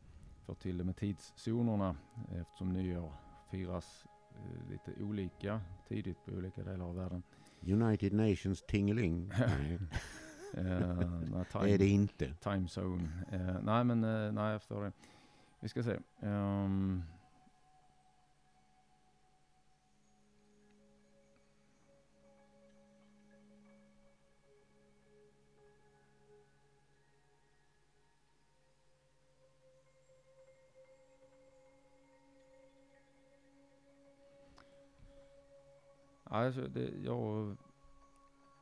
[0.46, 1.96] får till det med tidszonerna
[2.40, 3.12] eftersom nyår
[3.50, 7.22] firas eh, lite olika tidigt på olika delar av världen.
[7.60, 9.30] United Nations Tingeling?
[10.54, 10.64] Eh,
[11.62, 12.34] det är det inte.
[12.34, 13.08] time zone.
[13.32, 14.92] Eh, nej men, eh, nej jag förstår det.
[15.60, 15.98] Vi ska se.
[16.20, 17.02] Ehm.
[36.24, 37.56] Alltså, det, jag,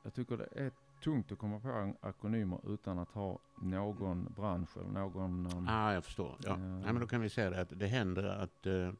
[0.02, 0.70] jag tycker det är
[1.04, 5.46] tungt att komma på ak- akronymer utan att ha någon bransch eller någon...
[5.46, 6.36] um, Ah, jag förstår.
[6.44, 6.50] Ja.
[6.52, 6.58] Eh.
[6.58, 8.92] Nej, men då kan vi säga det att det händer att, eh,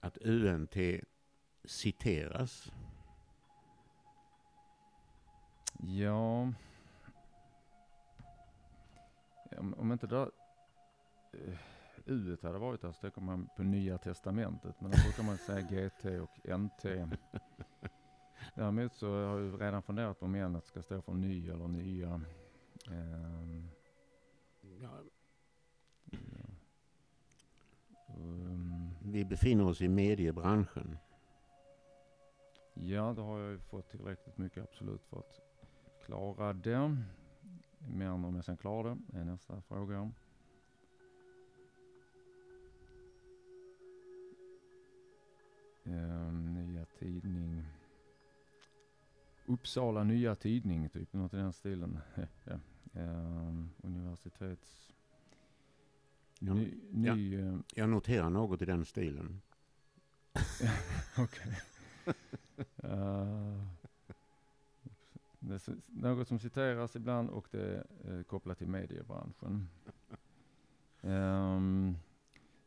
[0.00, 0.76] att UNT
[1.64, 2.72] citeras.
[5.78, 6.52] Ja...
[9.58, 10.30] Om, om inte det där
[11.34, 11.58] uh,
[12.06, 14.80] U hade varit där så tänker man på Nya Testamentet.
[14.80, 16.84] Men då brukar man säga GT och NT.
[18.54, 22.20] Däremot så har jag redan funderat på om N ska stå för ny eller nya.
[22.90, 23.68] Ehm,
[24.80, 24.90] Ja.
[28.16, 30.98] Um, vi befinner oss i mediebranschen.
[32.74, 35.40] Ja, det har jag ju fått tillräckligt mycket absolut för att
[36.04, 36.96] klara det.
[37.78, 40.12] Men om jag sen klarar det är nästa fråga.
[45.84, 47.64] Ehm, nya tidning.
[49.52, 51.98] Uppsala nya tidning, typ något i den stilen.
[52.44, 52.58] Ja.
[52.94, 54.92] Ehm, universitets...
[56.38, 59.40] Jag, Ny, ny eh, jag noterar något i den stilen.
[61.18, 61.58] Okej.
[65.50, 67.84] S- något som citeras ibland och det är
[68.18, 69.68] eh, kopplat till mediebranschen.
[71.02, 71.96] Ehm,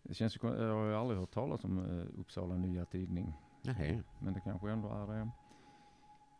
[0.04, 1.80] det känns ju, jag har ju aldrig hört talas om
[2.18, 5.30] Uppsala Nya Tidning, Nej, men det kanske ändå är det.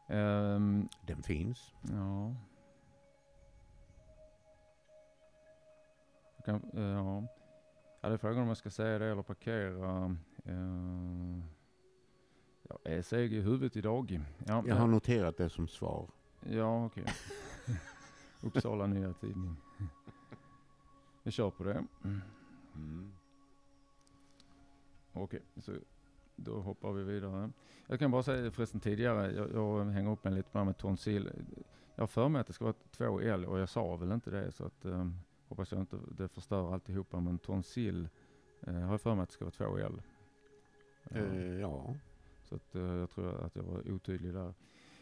[0.08, 1.74] Ehm, den finns.
[1.82, 2.36] ja.
[6.46, 7.28] kan, eh, ja.
[8.02, 10.18] ja, det är frågan om jag ska säga det eller parkera.
[10.48, 11.40] Uh,
[12.70, 14.22] jag är seg i huvudet idag.
[14.48, 16.10] Ja, Jag har noterat det som svar.
[16.40, 17.06] Ja, okej.
[18.42, 19.56] Uppsala Nya Tidning.
[21.24, 21.86] Vi kör på det.
[22.04, 23.12] Mm.
[25.14, 25.72] Okej, så
[26.36, 27.52] då hoppar vi vidare.
[27.88, 31.30] Jag kan bara säga förresten tidigare, jag, jag hänger upp mig lite här med tonsill.
[31.96, 34.30] Jag har för mig att det ska vara två L och jag sa väl inte
[34.32, 37.20] det så att um, hoppas jag inte det förstör alltihopa.
[37.20, 38.10] Men tonsill
[38.68, 40.02] uh, har jag för mig att det ska vara två L.
[41.16, 41.96] Uh, Eh, ja.
[42.44, 44.54] Så att, uh, jag tror att jag var otydlig där.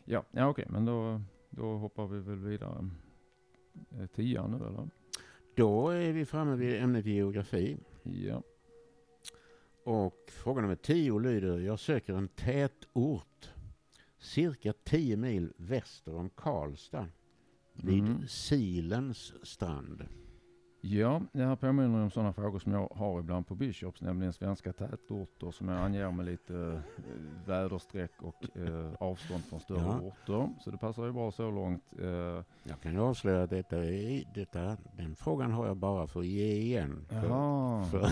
[0.05, 2.89] Ja, ja okej, men då, då hoppar vi väl vidare.
[4.15, 4.89] Tian nu eller?
[5.55, 7.77] Då är vi framme vid ämnet geografi.
[8.03, 8.41] Ja.
[9.83, 13.49] Och fråga nummer 10 lyder, jag söker en tätort
[14.19, 17.07] cirka 10 mil väster om Karlstad
[17.73, 18.27] vid Mm.
[18.27, 20.05] Silens strand.
[20.85, 24.73] Ja, det här påminner om sådana frågor som jag har ibland på Bishops, nämligen svenska
[24.73, 29.99] tätorter som jag anger med lite eh, väderstreck och eh, avstånd från större Ja.
[30.01, 30.49] orter.
[30.63, 31.83] Så det passar ju bra så långt.
[31.99, 32.07] Eh,
[32.63, 33.77] Jag kan ju avslöja att detta
[34.35, 37.05] detta, den frågan har jag bara för att ge igen.
[37.09, 37.83] För, jaha.
[37.83, 38.11] för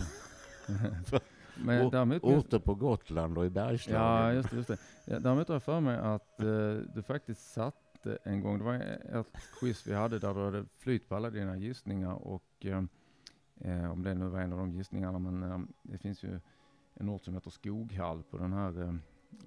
[1.65, 4.36] Men däremot, orter på Gotland och i ja, Bergslagen.
[4.36, 4.78] just det, just det.
[5.06, 6.47] Ja, däremot har jag för mig att eh,
[6.95, 9.28] du faktiskt satte en gång, det var ett
[9.60, 12.84] quiz vi hade där du hade flyt på alla dina gissningar och eh,
[13.62, 16.39] eh, om det nu var en av de gissningarna, men eh, det finns ju
[16.93, 19.00] en ort som heter Skoghall på den här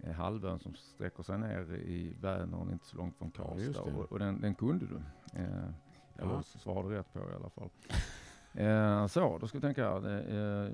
[0.03, 3.85] eh, halvön som sträcker sig ner i Vänern, inte så långt från Ja, Karlstad.
[3.85, 3.93] det.
[3.93, 4.97] och, och den, den kunde du.
[5.41, 5.65] Eh,
[6.19, 6.43] eller Ja.
[6.43, 7.71] så svarade rätt på i alla fall.
[8.55, 10.73] eh, så, då ska vi tänka eh,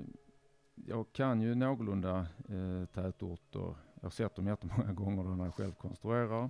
[0.87, 3.75] jag kan ju någorlunda eh, tätorter.
[3.95, 6.49] Jag har sett dem jättemånga gånger när jag själv konstruerar.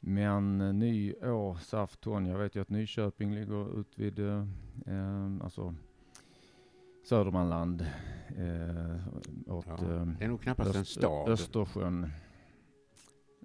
[0.00, 2.26] Men eh, ny Å, Saft, Ton.
[2.26, 4.46] Jag vet ju att Nyköping ligger ut vid eh,
[4.86, 5.74] eh, alltså
[7.04, 7.80] Södermanland.
[8.36, 11.28] Eh, åt, Ja, eh, Det är nog knappast en Öst- stad.
[11.28, 12.10] Östersjön.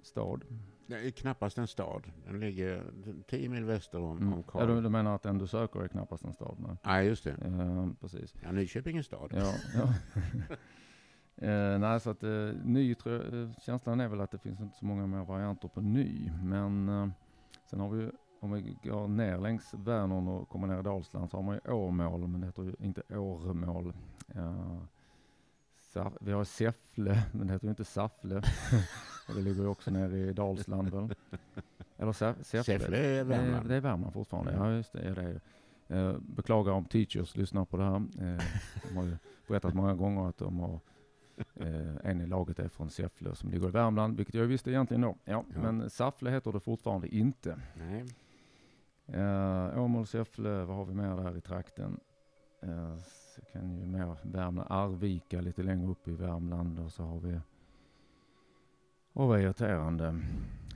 [0.02, 0.44] Stad.
[0.86, 2.10] Det är knappast en stad.
[2.26, 2.84] Den ligger
[3.28, 4.32] 10 mil väster om, Mm.
[4.32, 4.66] om Ja, Karl.
[4.68, 6.56] du, du menar att den du söker är knappast en stad?
[6.58, 6.76] Nej.
[6.84, 7.30] Nej, just det.
[7.30, 8.34] Eh, precis.
[8.42, 9.32] Ja, Nyköping är en stad.
[9.34, 9.94] Ja, ja.
[11.46, 12.30] eh, nej, så att eh,
[12.64, 16.30] ny, eh, känslan är väl att det finns inte så många mer varianter på ny.
[16.42, 17.12] Men
[17.70, 21.30] sen har vi ju, om vi går ner längs Vänern och kommer ner i Dalsland
[21.30, 23.92] så har man ju Åmål, men det heter ju inte Åremål.
[25.92, 28.42] Sa- vi har Säffle, men det heter ju inte Saffle.
[29.26, 31.14] det ligger ju också nere i Dalsland väl?
[31.96, 32.78] Eller Sä- Säffle?
[32.78, 33.68] Säffle är Värmland.
[33.68, 35.14] Det, är Värmland fortfarande, ja just det.
[35.14, 35.22] Det.
[35.22, 35.40] är.
[36.08, 37.96] Eh, beklagar om teachers lyssnar på det här.
[37.96, 38.42] Eh,
[38.88, 39.16] de har ju
[39.48, 40.80] berättat många gånger att de har
[41.54, 45.00] eh, en i laget är från Säffle som ligger i Värmland, vilket jag visste egentligen
[45.00, 45.16] då.
[45.24, 45.60] Ja, Ja.
[45.62, 47.58] Men Säffle heter det fortfarande inte.
[47.78, 48.04] Nej.
[49.06, 52.00] Eh, Åmål, Säffle, vad har vi mer där i trakten?
[52.62, 52.96] Eh,
[53.34, 57.40] så kan ju mer Värmland, Arvika lite längre upp i Värmland och så har vi
[59.16, 60.20] Åh vad irriterande.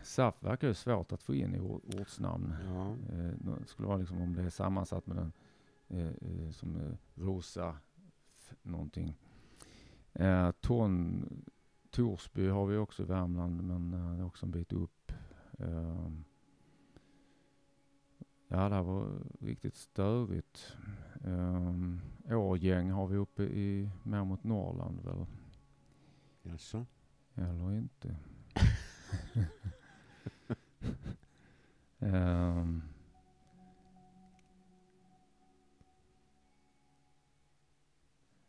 [0.02, 2.54] SAF verkar ju svårt att få in i or- ortsnamn.
[2.66, 2.90] Ja.
[2.90, 5.32] Eh, det skulle vara liksom om det är sammansatt med den
[5.88, 6.06] eh,
[6.46, 7.76] eh, som eh, Rosa
[8.62, 9.16] någonting.
[10.12, 11.24] Eh, ton,
[11.90, 15.12] Torsby har vi också i Värmland men eh, det är också en bit upp.
[15.58, 16.10] Eh,
[18.48, 19.08] ja, det här var
[19.40, 20.76] riktigt störigt.
[21.24, 25.26] Eh, Årgäng har vi uppe i mer mot Norrland väl?
[26.42, 26.86] Jaså?
[27.38, 28.16] Eller inte?
[32.00, 32.82] Ehm.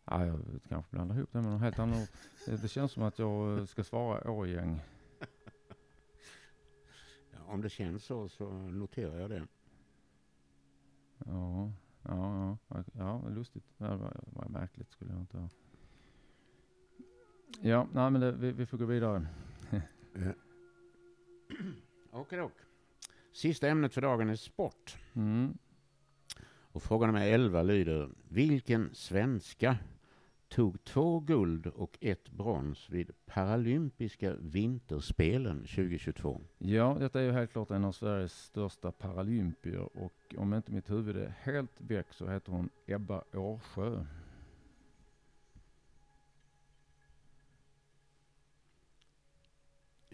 [0.05, 2.11] Ja, jag kanske blandar ihop det med något helt annat.
[2.45, 4.81] Det, det känns som att jag ska svara Årgäng.
[7.31, 9.47] Ja, om det känns så, så noterar jag det.
[11.25, 11.71] Ja,
[12.03, 13.63] ja, ja, ja, lustigt.
[13.77, 15.49] Det var, var märkligt skulle jag inte ha.
[17.61, 19.27] Ja, nej men det, vi, vi får gå vidare.
[22.11, 22.53] Okej dock.
[23.31, 24.97] Sista ämnet för dagen är sport.
[25.13, 25.57] Mm.
[26.71, 29.77] Och fråga nummer 11 lyder, vilken svenska
[30.49, 36.41] tog två guld och ett brons vid Paralympiska vinterspelen 2022?
[36.57, 40.89] Ja, detta är ju helt klart en av Sveriges största paralympier och om inte mitt
[40.89, 44.05] huvud är helt väck så heter hon Ebba Årsjö.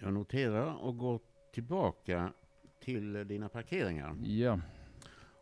[0.06, 1.20] Jag noterar och går
[1.54, 2.34] tillbaka
[2.84, 4.16] till dina parkeringar.
[4.24, 4.60] Ja.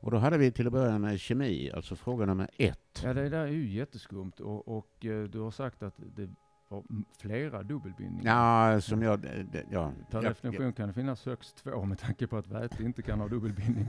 [0.02, 3.02] Och då hade vi till att börja med kemi, alltså fråga nummer ett.
[3.04, 6.30] ja, det där är ju jätteskumt och, och eh, du har sagt att det
[6.67, 6.84] var
[7.19, 8.71] flera dubbelbindningar.
[8.71, 9.19] Ja, som jag...
[9.21, 12.84] det- Ja, Per jag- definition kan det finnas högst två med tanke på att väte
[12.84, 13.88] inte kan ha dubbelbindning.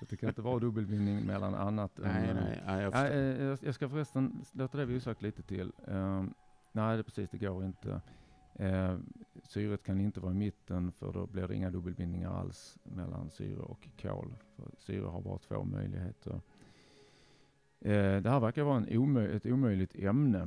[0.00, 2.36] Så det kan inte vara dubbelbindning mellan annat Nej, än...
[2.36, 5.72] nej, nej, jag eh, jag, jag ska förresten låta det vara osagt lite till.
[5.88, 6.34] Ehm,
[6.72, 8.00] nej, det precis, det går inte.
[8.60, 8.98] Uh,
[9.42, 13.60] syret kan inte vara i mitten för då blir det inga dubbelbindningar alls mellan syre
[13.60, 14.34] och kol.
[14.56, 16.40] För syre har bara två möjligheter.
[17.80, 20.38] Eh, det här verkar vara en omö- ett omöjligt ämne.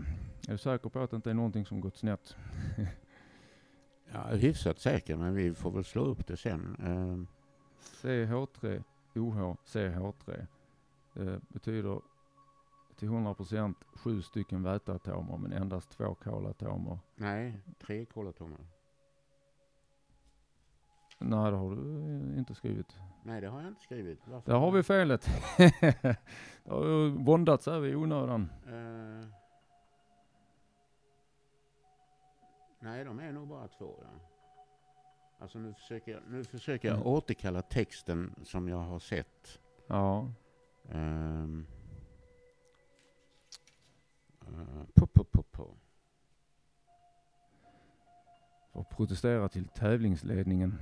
[0.47, 2.35] Är du säker på att det inte är någonting som gått snett?
[4.11, 6.75] Ja, hyfsat säker, men vi får väl slå upp det sen.
[6.79, 7.27] Eh,
[8.01, 8.83] CH3,
[9.15, 10.45] OH, CH3
[11.15, 12.01] eh, betyder
[12.97, 16.99] till 100% sju stycken väteatomer men endast två kolatomer.
[17.15, 18.59] nej, tre kolatomer.
[21.19, 22.95] Nej, det har du eh, inte skrivit.
[23.23, 24.19] Nej, det har jag inte skrivit.
[24.27, 24.51] Varför?
[24.51, 25.25] Där har vi felet.
[26.63, 28.49] det har våndats här i onödan.
[28.67, 29.27] Eh,
[32.79, 33.95] nej, de är nog bara två.
[34.03, 34.19] Ja.
[35.39, 37.07] Alltså nu försöker jag, nu försöker jag Mm.
[37.07, 39.59] återkalla texten som jag har sett.
[39.87, 40.31] Ja,
[40.89, 40.95] Um,
[41.59, 41.76] uh,
[44.93, 45.77] po, po, po, po.
[48.73, 50.77] att protestera till tävlingsledningen.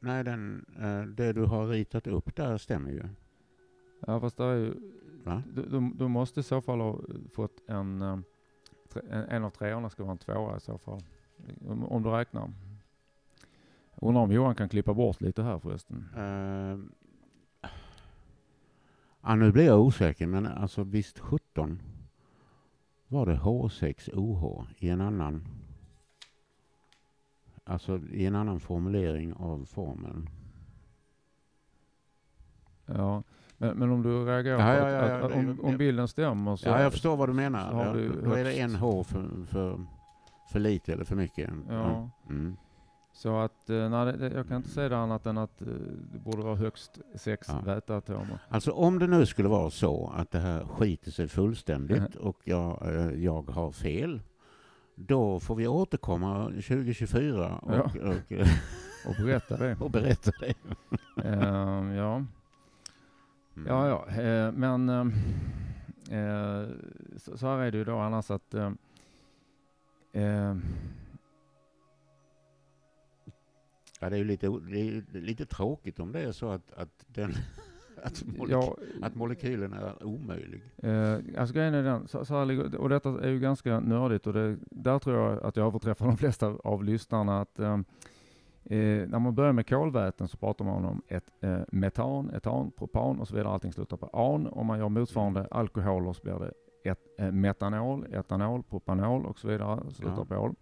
[0.00, 3.02] Nej, den, eh, det du har ritat upp där stämmer ju.
[4.06, 4.74] Ja, fast det är ju,
[5.54, 7.00] du, du, du måste i så fall ha
[7.32, 8.18] fått en, eh,
[9.10, 11.00] en, en av treorna ska vara en tvåa i så fall.
[11.68, 12.50] Om, om du räknar.
[13.94, 16.08] Undrar om Johan kan klippa bort lite här förresten.
[16.16, 16.78] Uh,
[19.22, 21.82] ja, nu blir jag osäker, men alltså visst 17
[23.08, 25.44] var det H6OH i en annan
[27.64, 30.28] Alltså i en annan formulering av formeln.
[32.86, 33.22] Ja,
[33.58, 36.08] men, men om du reagerar Ja, på ja, att, ja, att, det- om, om bilden
[36.08, 36.68] stämmer så...
[36.68, 37.84] ja, jag förstår vad du menar.
[37.86, 39.86] Ja, du då, då är det högst- en H för, för,
[40.52, 41.50] för lite eller för mycket.
[41.68, 42.10] Ja.
[42.28, 42.56] Mm.
[43.14, 45.66] Så att, eh, nej, jag kan inte säga det annat än att eh,
[46.12, 47.60] det borde vara högst sex Ja.
[47.64, 48.38] väteatomer.
[48.48, 52.94] Alltså om det nu skulle vara så att det här skiter sig fullständigt och jag,
[52.94, 54.20] eh, jag har fel,
[54.94, 57.82] då får vi återkomma 2024 och, Ja.
[57.82, 58.32] och,
[59.08, 59.76] Och berätta det.
[59.80, 60.54] och berätta det.
[61.28, 62.14] Ehm, ja.
[63.56, 63.66] Mm.
[63.68, 66.66] Ja, ja, eh, men eh,
[67.16, 68.54] så, så här är det ju då annars att
[74.02, 77.32] Ja, det är ju lite, är lite tråkigt om det är så att, att, den,
[78.02, 80.62] att, moleky- ja, att molekylen är omöjlig.
[80.82, 84.32] eh, alltså grejen är den, så, så här och detta är ju ganska nördigt och
[84.32, 87.72] det, där tror jag att jag överträffar de flesta av lyssnarna att eh,
[88.64, 93.20] eh, när man börjar med kolväten så pratar man om ett eh, metan, etan, propan
[93.20, 93.52] och så vidare.
[93.52, 94.46] Allting slutar på an.
[94.46, 96.52] Om man gör motsvarande alkoholer så blir det
[96.90, 99.80] ett, eh, metanol, etanol, propanol och så vidare.
[99.90, 100.24] Slutar Ja.
[100.24, 100.54] på ol.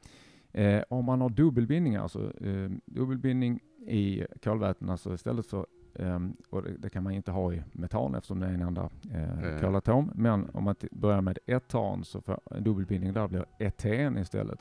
[0.52, 6.62] Eh, om man har dubbelbindning, alltså eh, dubbelbindning i kolväten, alltså istället för ehm, och
[6.62, 9.60] det, det kan man inte ha i metan eftersom det är en enda eh, Eh.
[9.60, 10.12] kolatom.
[10.14, 14.58] Men om man börjar med etan så får dubbelbindning där blir eten istället.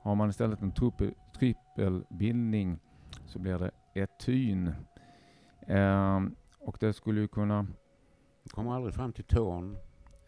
[0.00, 0.72] Har man istället en
[1.38, 2.78] trippelbindning
[3.26, 4.72] så blir det etyn.
[5.66, 7.66] Ehm, och det skulle ju kunna
[8.44, 9.76] Vi kommer aldrig fram till ton.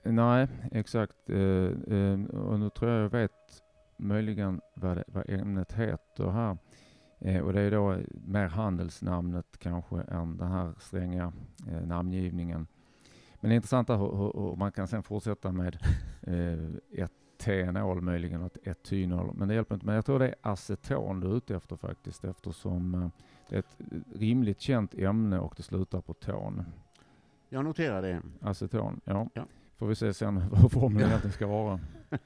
[0.05, 1.31] Nej, exakt.
[1.31, 3.31] Eh, eh, och nu tror jag jag vet
[4.05, 6.59] möjligen vad, det, vad ämnet heter här.
[7.19, 11.33] Eh, och det är då mer handelsnamnet kanske än den här stränga
[11.69, 12.67] eh, namngivningen.
[13.40, 15.79] Men det är intressant hur, hur, hur man kan sen fortsätta med
[16.23, 19.35] eh, etanol möjligen och etynol.
[19.35, 19.87] Men det hjälper inte.
[19.87, 23.09] Men jag tror det är aceton du är ute efter faktiskt eftersom eh,
[23.49, 23.79] det är ett
[24.14, 26.64] rimligt känt ämne och det slutar på ton.
[27.49, 28.23] Jag noterar det.
[28.40, 29.29] Aceton, ja.
[29.35, 29.47] Ja.
[29.77, 31.81] Får vi se sen vad formeln egentligen ska vara.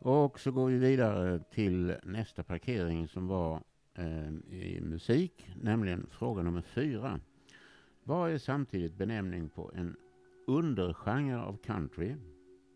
[0.00, 3.62] Och så går vi vidare till nästa parkering som var
[3.94, 7.20] eh, i musik, nämligen fråga nummer fyra.
[8.02, 9.96] Vad är samtidigt benämning på en
[10.46, 12.14] undergenre av country,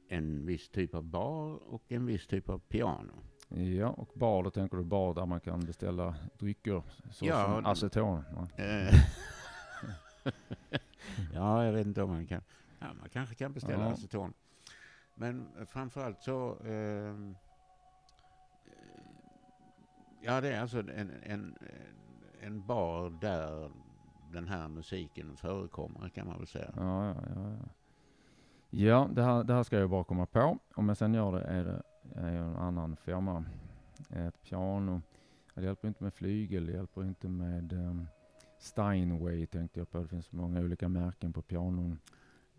[0.08, 3.12] en viss typ av bar och en viss typ av piano?
[3.48, 8.22] Ja, och bar, då tänker du bar där man kan beställa drycker såsom Ja, aceton.
[8.34, 8.64] Ja.
[8.64, 8.94] Eh,
[11.34, 12.42] ja, jag vet inte om man kan.
[12.78, 13.90] Ja, man kanske kan beställa Ja.
[13.92, 14.32] aceton.
[15.22, 16.56] Men framförallt så...
[16.64, 17.36] Ehm,
[18.66, 19.02] eh,
[20.20, 23.70] ja, det är alltså en, en, eh, en bar där
[24.32, 26.72] den här musiken förekommer kan man väl säga.
[26.76, 27.68] Ja, ja, ja, ja.
[28.70, 30.58] ja det, här, det här ska jag bara komma på.
[30.74, 31.64] Om jag sen gör det är
[32.02, 33.44] det är en annan firma.
[34.10, 35.02] Ett piano.
[35.54, 38.06] Det hjälper inte med flygel, det hjälper inte med um,
[38.58, 39.98] Steinway tänkte jag på.
[39.98, 41.98] Det finns många olika märken på pianon.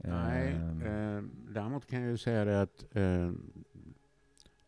[0.07, 1.23] Nej, Ehm, eh,
[1.53, 3.31] däremot kan jag ju säga det att eh,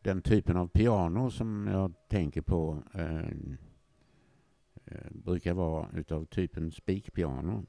[0.02, 3.30] den typen av piano som jag tänker på eh,
[4.86, 7.66] eh, brukar vara utav typen spikpiano.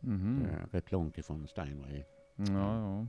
[0.00, 0.42] Mhm.
[0.42, 2.02] Eh, rätt långt ifrån Steinway.
[2.36, 3.06] Ja, ja.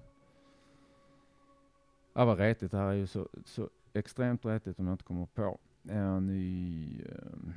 [2.13, 2.71] Ja, vad retigt.
[2.71, 5.59] Det här är ju så, så extremt retigt om jag inte kommer på.
[5.83, 7.01] En ny...
[7.01, 7.53] ehm,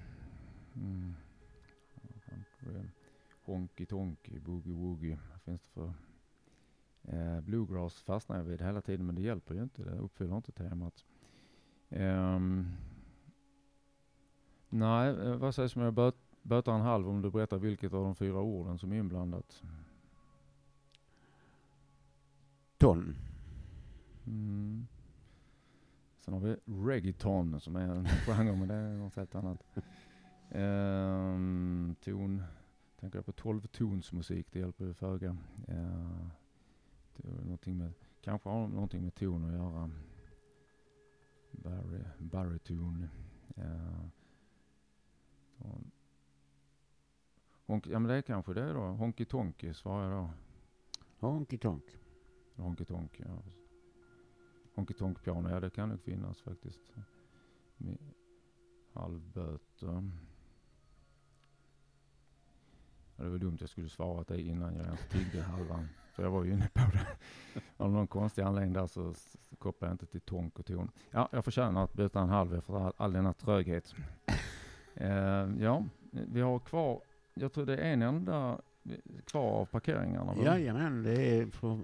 [0.75, 1.15] mm?
[3.45, 5.19] Honky Tonky, Boogie Woogie.
[5.33, 5.93] Vad finns det för...
[7.13, 9.85] Eh, bluegrass fastnar jag vid hela tiden men det hjälper ju inte.
[9.85, 11.05] Det uppfyller inte temat.
[11.89, 12.73] Ehm,
[14.69, 18.05] nej, eh, vad sägs om jag böt, böter en halv om du berättar vilket av
[18.05, 19.63] de fyra orden som är inblandat?
[22.79, 23.17] Ton.
[24.27, 24.87] Mm.
[26.17, 29.65] Sen har vi reggaeton som är en genre, men det är något helt annat.
[30.51, 32.43] Ehm, ton,
[33.01, 35.37] tänker jag på 12-tonsmusik, det hjälper ju föga.
[35.69, 36.29] Uh,
[37.25, 39.91] någonting med, kanske har någonting med ton att göra.
[41.51, 43.09] Bari, bariton.
[43.59, 44.09] Uh,
[45.59, 45.91] ton.
[47.67, 48.81] Honk, ja men det är kanske det då.
[48.81, 50.31] Honky Tonky svarar jag då.
[51.19, 51.85] Honky tonk.
[52.57, 53.43] Honky Tonk, ja.
[54.75, 56.93] Honky Tonk piano, ja det kan nog finnas faktiskt.
[57.77, 57.99] Med
[58.93, 60.11] halvböter.
[63.17, 65.89] Ja, det var dumt jag skulle svarat det innan jag ens tiggde halvan.
[66.19, 67.07] För jag var ju inne på det.
[67.77, 69.15] Av någon konstig anledning där så
[69.59, 70.91] kopplade jag inte till tonk och ton.
[71.11, 73.95] Ja, jag förtjänar att byta en halv efter all, all denna tröghet.
[75.01, 77.01] Eh, ja, vi har kvar,
[77.35, 78.61] jag tror det är en enda
[79.25, 80.35] kvar av parkeringarna.
[80.35, 80.43] va?
[80.45, 81.81] Jajamän, det är för, Och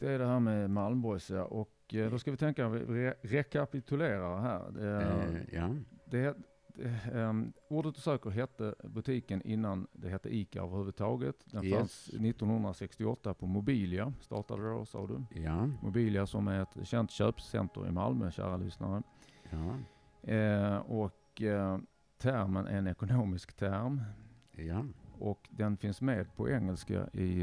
[0.00, 1.44] det är det här med Malmborgs ja.
[1.44, 4.70] Och eh, då ska vi tänka, vi re rekapitulerar här.
[4.70, 5.74] Det, eh, ja.
[6.04, 6.36] det,
[7.12, 11.36] ehm, ordet du söker hette butiken innan det hette ICA överhuvudtaget.
[11.52, 11.78] Den Yes.
[11.78, 15.40] fanns 1968 på Mobilia, startade då sa du.
[15.40, 19.02] Ja, Mobilia som är ett känt köpcenter i Malmö, kära lyssnare.
[19.50, 19.74] ja,
[20.22, 21.78] Eh, och eh,
[22.18, 24.02] termen är en ekonomisk term.
[24.56, 24.84] ja.
[25.20, 27.42] Och den finns med på engelska i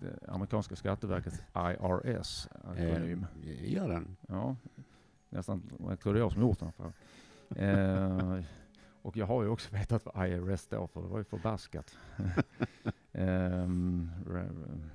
[0.00, 3.26] det amerikanska skatteverkets IRS, akronym.
[3.42, 4.16] Eh, gör den.
[4.28, 4.56] Ja,
[5.30, 6.72] nästan, jag tror det är jag som gjort den.
[6.72, 6.92] För.
[7.56, 8.42] Eh,
[9.02, 11.98] och jag har ju också vetat vad IRS står för, det var ju förbaskat.
[13.12, 14.88] Re-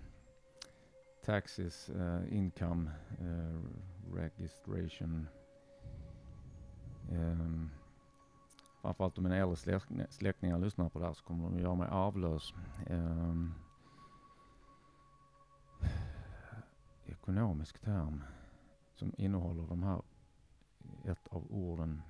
[1.26, 3.62] taxes, eh, income, eh,
[4.16, 5.28] registration.
[7.12, 7.70] Um,
[8.82, 11.88] framförallt om mina äldre släkt- släktingar lyssnar på det här så kommer de göra mig
[11.92, 12.54] arvlös.
[12.88, 13.54] Ehm,
[17.06, 18.24] ekonomisk term
[18.96, 20.02] som innehåller de här,
[21.06, 22.02] ett av orden.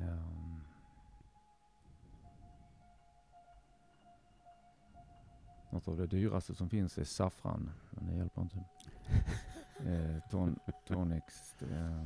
[0.00, 0.60] Ehm,
[5.70, 8.56] något av det dyraste som finns är saffran, men det hjälper inte.
[9.90, 11.54] eh, ton, tonics.
[11.62, 12.00] eh,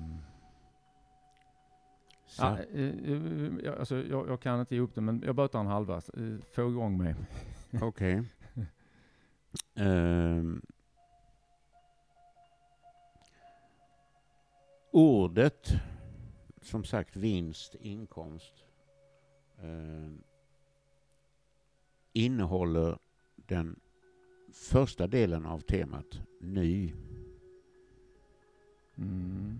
[2.74, 2.85] eh,
[3.64, 5.97] jag- alltså, jag, jag kan inte ge upp det, men jag bötar en halva.
[5.97, 7.14] Eh, Få igång mig.
[7.83, 8.22] Okej.
[9.74, 10.62] Ehm.
[14.91, 15.72] ordet,
[16.68, 18.64] som sagt vinst, inkomst,
[19.62, 20.10] Eh,
[22.12, 22.98] innehåller
[23.36, 23.80] den
[24.52, 26.94] första delen av temat ny.
[28.96, 29.58] Mm.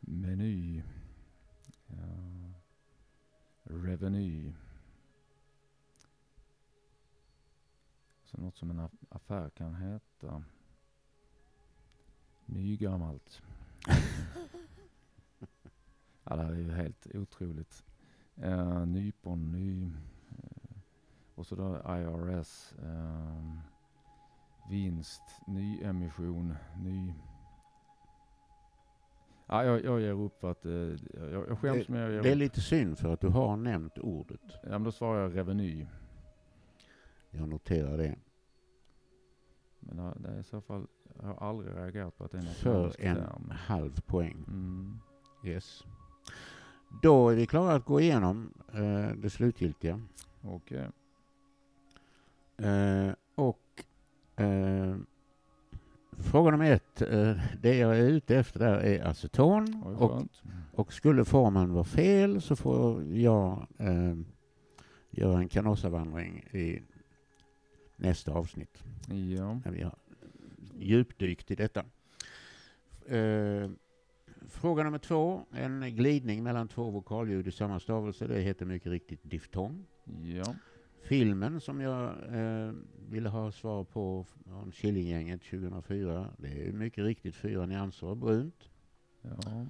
[0.00, 0.82] Meny.
[1.86, 2.52] Ja.
[3.62, 4.52] Revenue.
[8.24, 10.44] Så något som en affär kan heta.
[12.46, 13.42] Nygammalt.
[16.24, 17.84] ja, det här är ju helt otroligt.
[18.44, 19.84] Uh, nypon, ny...
[19.84, 20.76] eh,
[21.34, 22.74] och så då IRS.
[22.82, 23.60] ehm,
[24.70, 27.14] vinst, nyemission, ny...
[29.46, 30.64] Ja, jag, jag ger upp för att...
[30.66, 32.38] eh, jag, jag skäms jag ger Det är upp.
[32.38, 34.40] lite synd för att du har nämnt ordet.
[34.62, 35.86] Ja, men då svarar jag reveny.
[37.30, 38.16] Jag noterar det.
[39.88, 40.86] Men det, det är i så fall...
[41.22, 43.52] Jag har aldrig reagerat på att det är en För en term.
[43.56, 44.44] halv poäng.
[44.48, 44.98] Mm.
[45.44, 45.84] Yes.
[47.02, 50.00] Då är vi klara att gå igenom eh, det slutgiltiga.
[50.42, 50.88] Okej.
[52.56, 53.84] Eh, och
[54.44, 54.96] eh,
[56.18, 57.02] fråga nummer ett.
[57.02, 59.82] Eh, det jag är ute efter där är aceton.
[59.86, 60.22] Oj, Och,
[60.74, 64.14] och skulle formen vara fel så får jag eh,
[65.10, 66.82] göra en Canossa-vandring i
[67.96, 68.82] nästa avsnitt.
[69.36, 69.60] Ja.
[69.64, 69.94] När vi har
[70.78, 71.84] djupdykt i detta.
[73.06, 73.70] Eh,
[74.48, 75.46] fråga nummer två.
[75.52, 78.26] En glidning mellan två vokalljud i samma stavelse.
[78.26, 79.86] Det heter mycket riktigt diftong.
[80.22, 80.54] Ja.
[81.02, 82.72] Filmen som jag eh,
[83.08, 88.70] ville ha svar på om Killinggänget 2004, det är mycket riktigt Fyra nyanser av brunt.
[89.22, 89.66] Ja.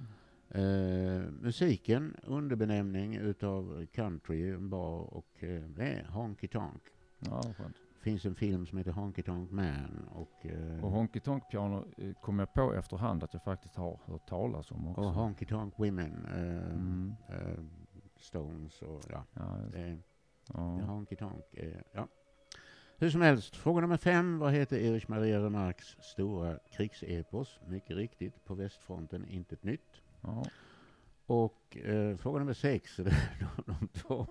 [0.59, 6.81] Eh, musiken, underbenämning utav country, bar och eh, Honky Tonk.
[7.19, 7.75] ja, skönt.
[8.07, 12.13] Finns en film som heter Honky Tonk Man och, eh, Och Honky Tonk Piano eh,
[12.21, 15.01] kom jag på efterhand att jag faktiskt har hört talas om också.
[15.01, 17.15] och Honky Tonk Women, eh, Mm.
[17.29, 17.59] eh,
[18.19, 19.97] Stones och ja, Ja, är
[20.53, 20.59] ja.
[20.63, 21.43] Honky Tonk.
[21.53, 22.07] Eh, ja.
[22.97, 24.39] Hur som helst, fråga nummer fem.
[24.39, 27.59] Vad heter Erich Maria Remarques stora krigsepos?
[27.67, 30.01] Mycket riktigt, på västfronten intet nytt.
[30.21, 30.45] ja.
[31.25, 32.95] Och eh, fråga nummer sex,
[33.65, 34.27] de två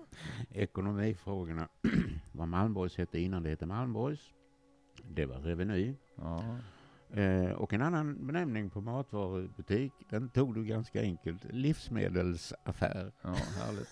[0.49, 1.67] ekonomifrågorna.
[2.37, 4.33] Vad Malmborgs hette innan det hette Malmborgs.
[5.03, 5.93] Det var Reveny.
[6.15, 6.43] ja.
[7.13, 11.45] Eh, och en annan benämning på matvarubutik, den tog du ganska enkelt.
[11.49, 13.11] Livsmedelsaffär.
[13.21, 13.89] Ja, härligt.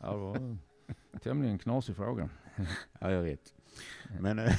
[0.00, 0.58] Ja, det var en
[1.22, 2.28] tämligen knasig fråga.
[3.00, 3.54] Ja, jag vet.
[4.20, 4.52] Men eh,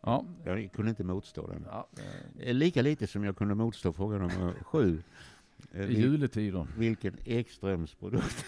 [0.00, 1.64] Ja, jag kunde inte motstå den.
[1.70, 1.88] ja
[2.38, 5.02] eh, Lika lite som jag kunde motstå fråga nummer sju.
[5.72, 6.66] Eh, i juletider.
[6.78, 8.44] vilken Ekströmsprodukt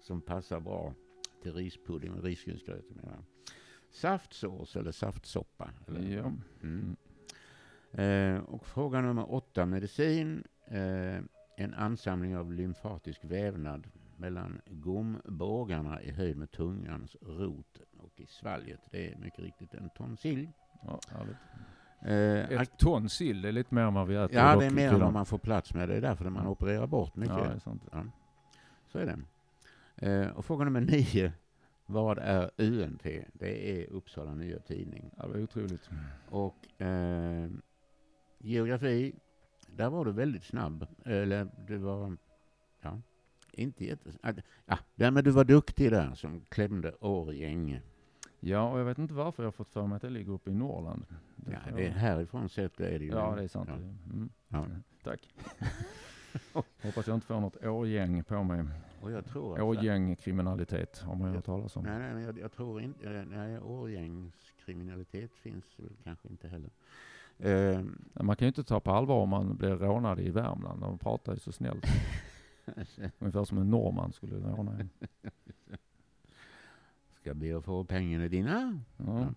[0.00, 0.94] som passar bra
[1.44, 2.84] till rispudding och risgrynsgröt.
[3.90, 5.70] Saftsås eller saftsoppa.
[5.88, 6.16] Eller?
[6.16, 6.32] Ja.
[6.62, 6.96] Mm.
[7.92, 10.44] Eh, och fråga nummer åtta, medicin.
[10.66, 11.18] Eh,
[11.56, 13.86] en ansamling av lymfatisk vävnad
[14.16, 18.80] mellan gombågarna i höjd med tungans rot och i svalget.
[18.90, 20.48] Det är mycket riktigt en tonsill.
[20.82, 21.00] ja.
[22.08, 24.36] Eh, Ett ton sill, det är lite mer än vad vi äter.
[24.36, 25.88] ja, det är mer än vad man får plats med.
[25.88, 27.36] Det är därför man opererar bort mycket.
[27.36, 27.82] Ja, det är sant.
[27.92, 28.04] Ja,
[28.92, 29.18] så är det.
[29.96, 31.32] Eh, och fråga nummer nio.
[31.86, 33.02] Vad är UNT?
[33.32, 35.10] Det är Uppsala Nya Tidning.
[35.16, 35.90] Ja, det var otroligt.
[36.30, 37.50] Och eh,
[38.38, 39.14] geografi,
[39.66, 40.86] där var du väldigt snabb.
[41.04, 42.16] Eller du var,
[42.80, 43.00] ja,
[43.52, 44.10] inte jätte...
[44.22, 44.36] att-
[44.66, 47.80] Ja, där men du var duktig där som klämde Årgäng.
[48.40, 50.50] Ja, och jag vet inte varför jag har fått för mig att det ligger uppe
[50.50, 51.04] i Norrland.
[51.50, 53.10] Ja, får det är härifrån sett är det ju.
[53.10, 53.68] Ja, det är sant.
[53.72, 53.76] Ja.
[53.76, 54.30] Mm.
[54.48, 54.66] Ja.
[55.02, 55.28] Tack.
[56.82, 58.64] Hoppas jag inte får något årgäng på mig.
[59.00, 59.62] Och jag tror att...
[59.62, 61.84] Årgängkriminalitet har man ju hört talas om.
[61.84, 63.26] Nej, nej, men jag, jag tror inte...
[63.30, 66.70] Nej, Årgängskriminalitet finns väl kanske inte heller.
[67.36, 70.80] Men Man kan ju inte ta på allvar om man blir rånad i Värmland.
[70.80, 71.86] De pratar ju så snällt.
[73.18, 74.90] Ungefär som en norrman skulle råna en.
[77.20, 78.80] ska be att få pengarna dina.
[78.96, 79.28] Ja.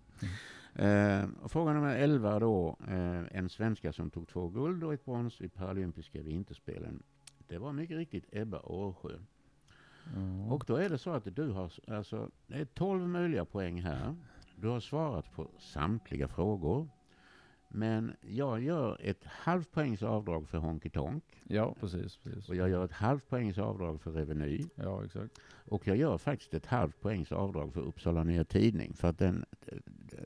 [0.78, 2.76] Eh, och fråga nummer 11 då.
[2.88, 7.02] Eh, en svenska som tog två guld och ett brons i paralympiska vinterspelen.
[7.48, 9.18] Det var mycket riktigt Ebba Årsjö.
[10.14, 10.54] Ja.
[10.54, 14.14] Och då är det så att du har, alltså, det är 12 möjliga poäng här.
[14.56, 16.88] Du har svarat på samtliga frågor.
[17.68, 21.24] Men jag gör ett halvt poängs avdrag för Honky Tonk.
[21.44, 22.16] ja, precis.
[22.16, 22.48] precis.
[22.48, 24.64] Och jag gör ett halvt poängs avdrag för Reveny.
[24.74, 25.38] Ja, exakt.
[25.50, 28.94] Och jag gör faktiskt ett halvt poängs avdrag för Uppsala Nya Tidning.
[28.94, 29.44] För att den,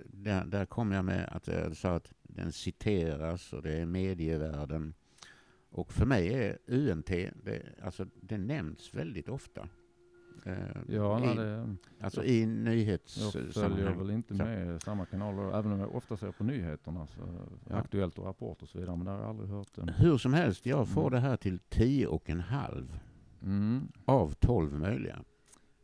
[0.06, 4.94] där, där kom jag med att jag sa att den citeras och det är medievärlden.
[5.70, 9.68] Och för mig är UNT, det, alltså det nämns väldigt ofta.
[10.44, 10.54] Eh,
[10.88, 13.98] Ja, i, det, alltså i jag följer nyhetssammanhang.
[13.98, 17.20] väl inte med samma kanaler, även om jag ofta ser på nyheterna, så
[17.68, 17.76] Ja.
[17.76, 19.78] Aktuellt och Rapport och så vidare, men det har jag aldrig hört.
[19.78, 19.88] än.
[19.88, 21.12] Hur som helst, jag får Mm.
[21.12, 22.98] det här till 10 och en halv
[23.42, 23.88] Mm.
[24.04, 25.18] av 12 möjliga.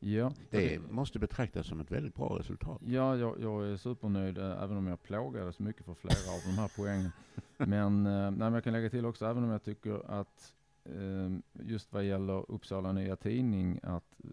[0.01, 2.81] Ja, Det måste betraktas som ett väldigt bra resultat.
[2.85, 6.61] Ja, jag, jag är supernöjd, eh, även om jag plågades mycket för flera av de
[6.61, 7.11] här poängen.
[7.57, 10.55] Men, eh, nej, men jag kan lägga till också, även om jag tycker att
[11.53, 14.31] just vad gäller Uppsala Nya Tidning, att, eh,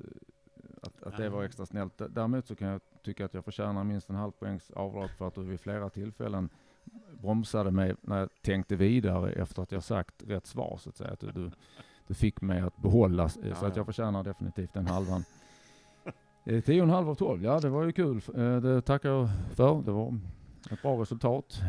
[0.82, 2.02] att, att det var extra snällt.
[2.10, 5.36] Däremot så kan jag tycka att jag förtjänar minst en halv poängs avdrag för att
[5.36, 6.50] du vid flera tillfällen
[7.22, 11.12] bromsade mig när jag tänkte vidare efter att jag sagt rätt svar, så att säga.
[11.12, 11.52] Att du,
[12.08, 13.72] du, fick mig att behålla, eh, så att ja.
[13.76, 15.24] jag förtjänar definitivt den halvan.
[16.48, 18.22] Eh, 10,5 av 12, ja det var ju kul.
[18.36, 19.82] Eh, Det tackar jag för.
[19.82, 20.20] Det var
[20.74, 21.62] ett bra resultat.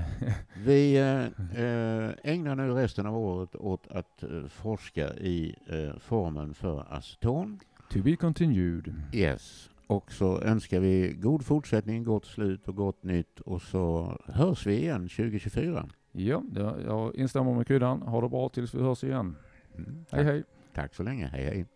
[0.64, 1.24] Vi eh,
[1.64, 5.54] eh, ägnar nu resten av året åt att eh, forska i
[6.00, 7.60] formen för aceton.
[7.90, 8.94] To be continued.
[9.12, 9.70] Yes.
[9.86, 13.40] Och så önskar vi god fortsättning, gott slut och gott nytt.
[13.40, 15.88] Och så hörs vi igen 2024.
[16.12, 16.42] Ja,
[16.86, 18.02] jag instämmer med kryddan.
[18.02, 19.36] Ha det bra tills vi hörs igen.
[19.76, 20.04] Mm.
[20.10, 20.44] Hej hej.
[20.74, 21.26] Tack så länge.
[21.26, 21.66] Hej hej.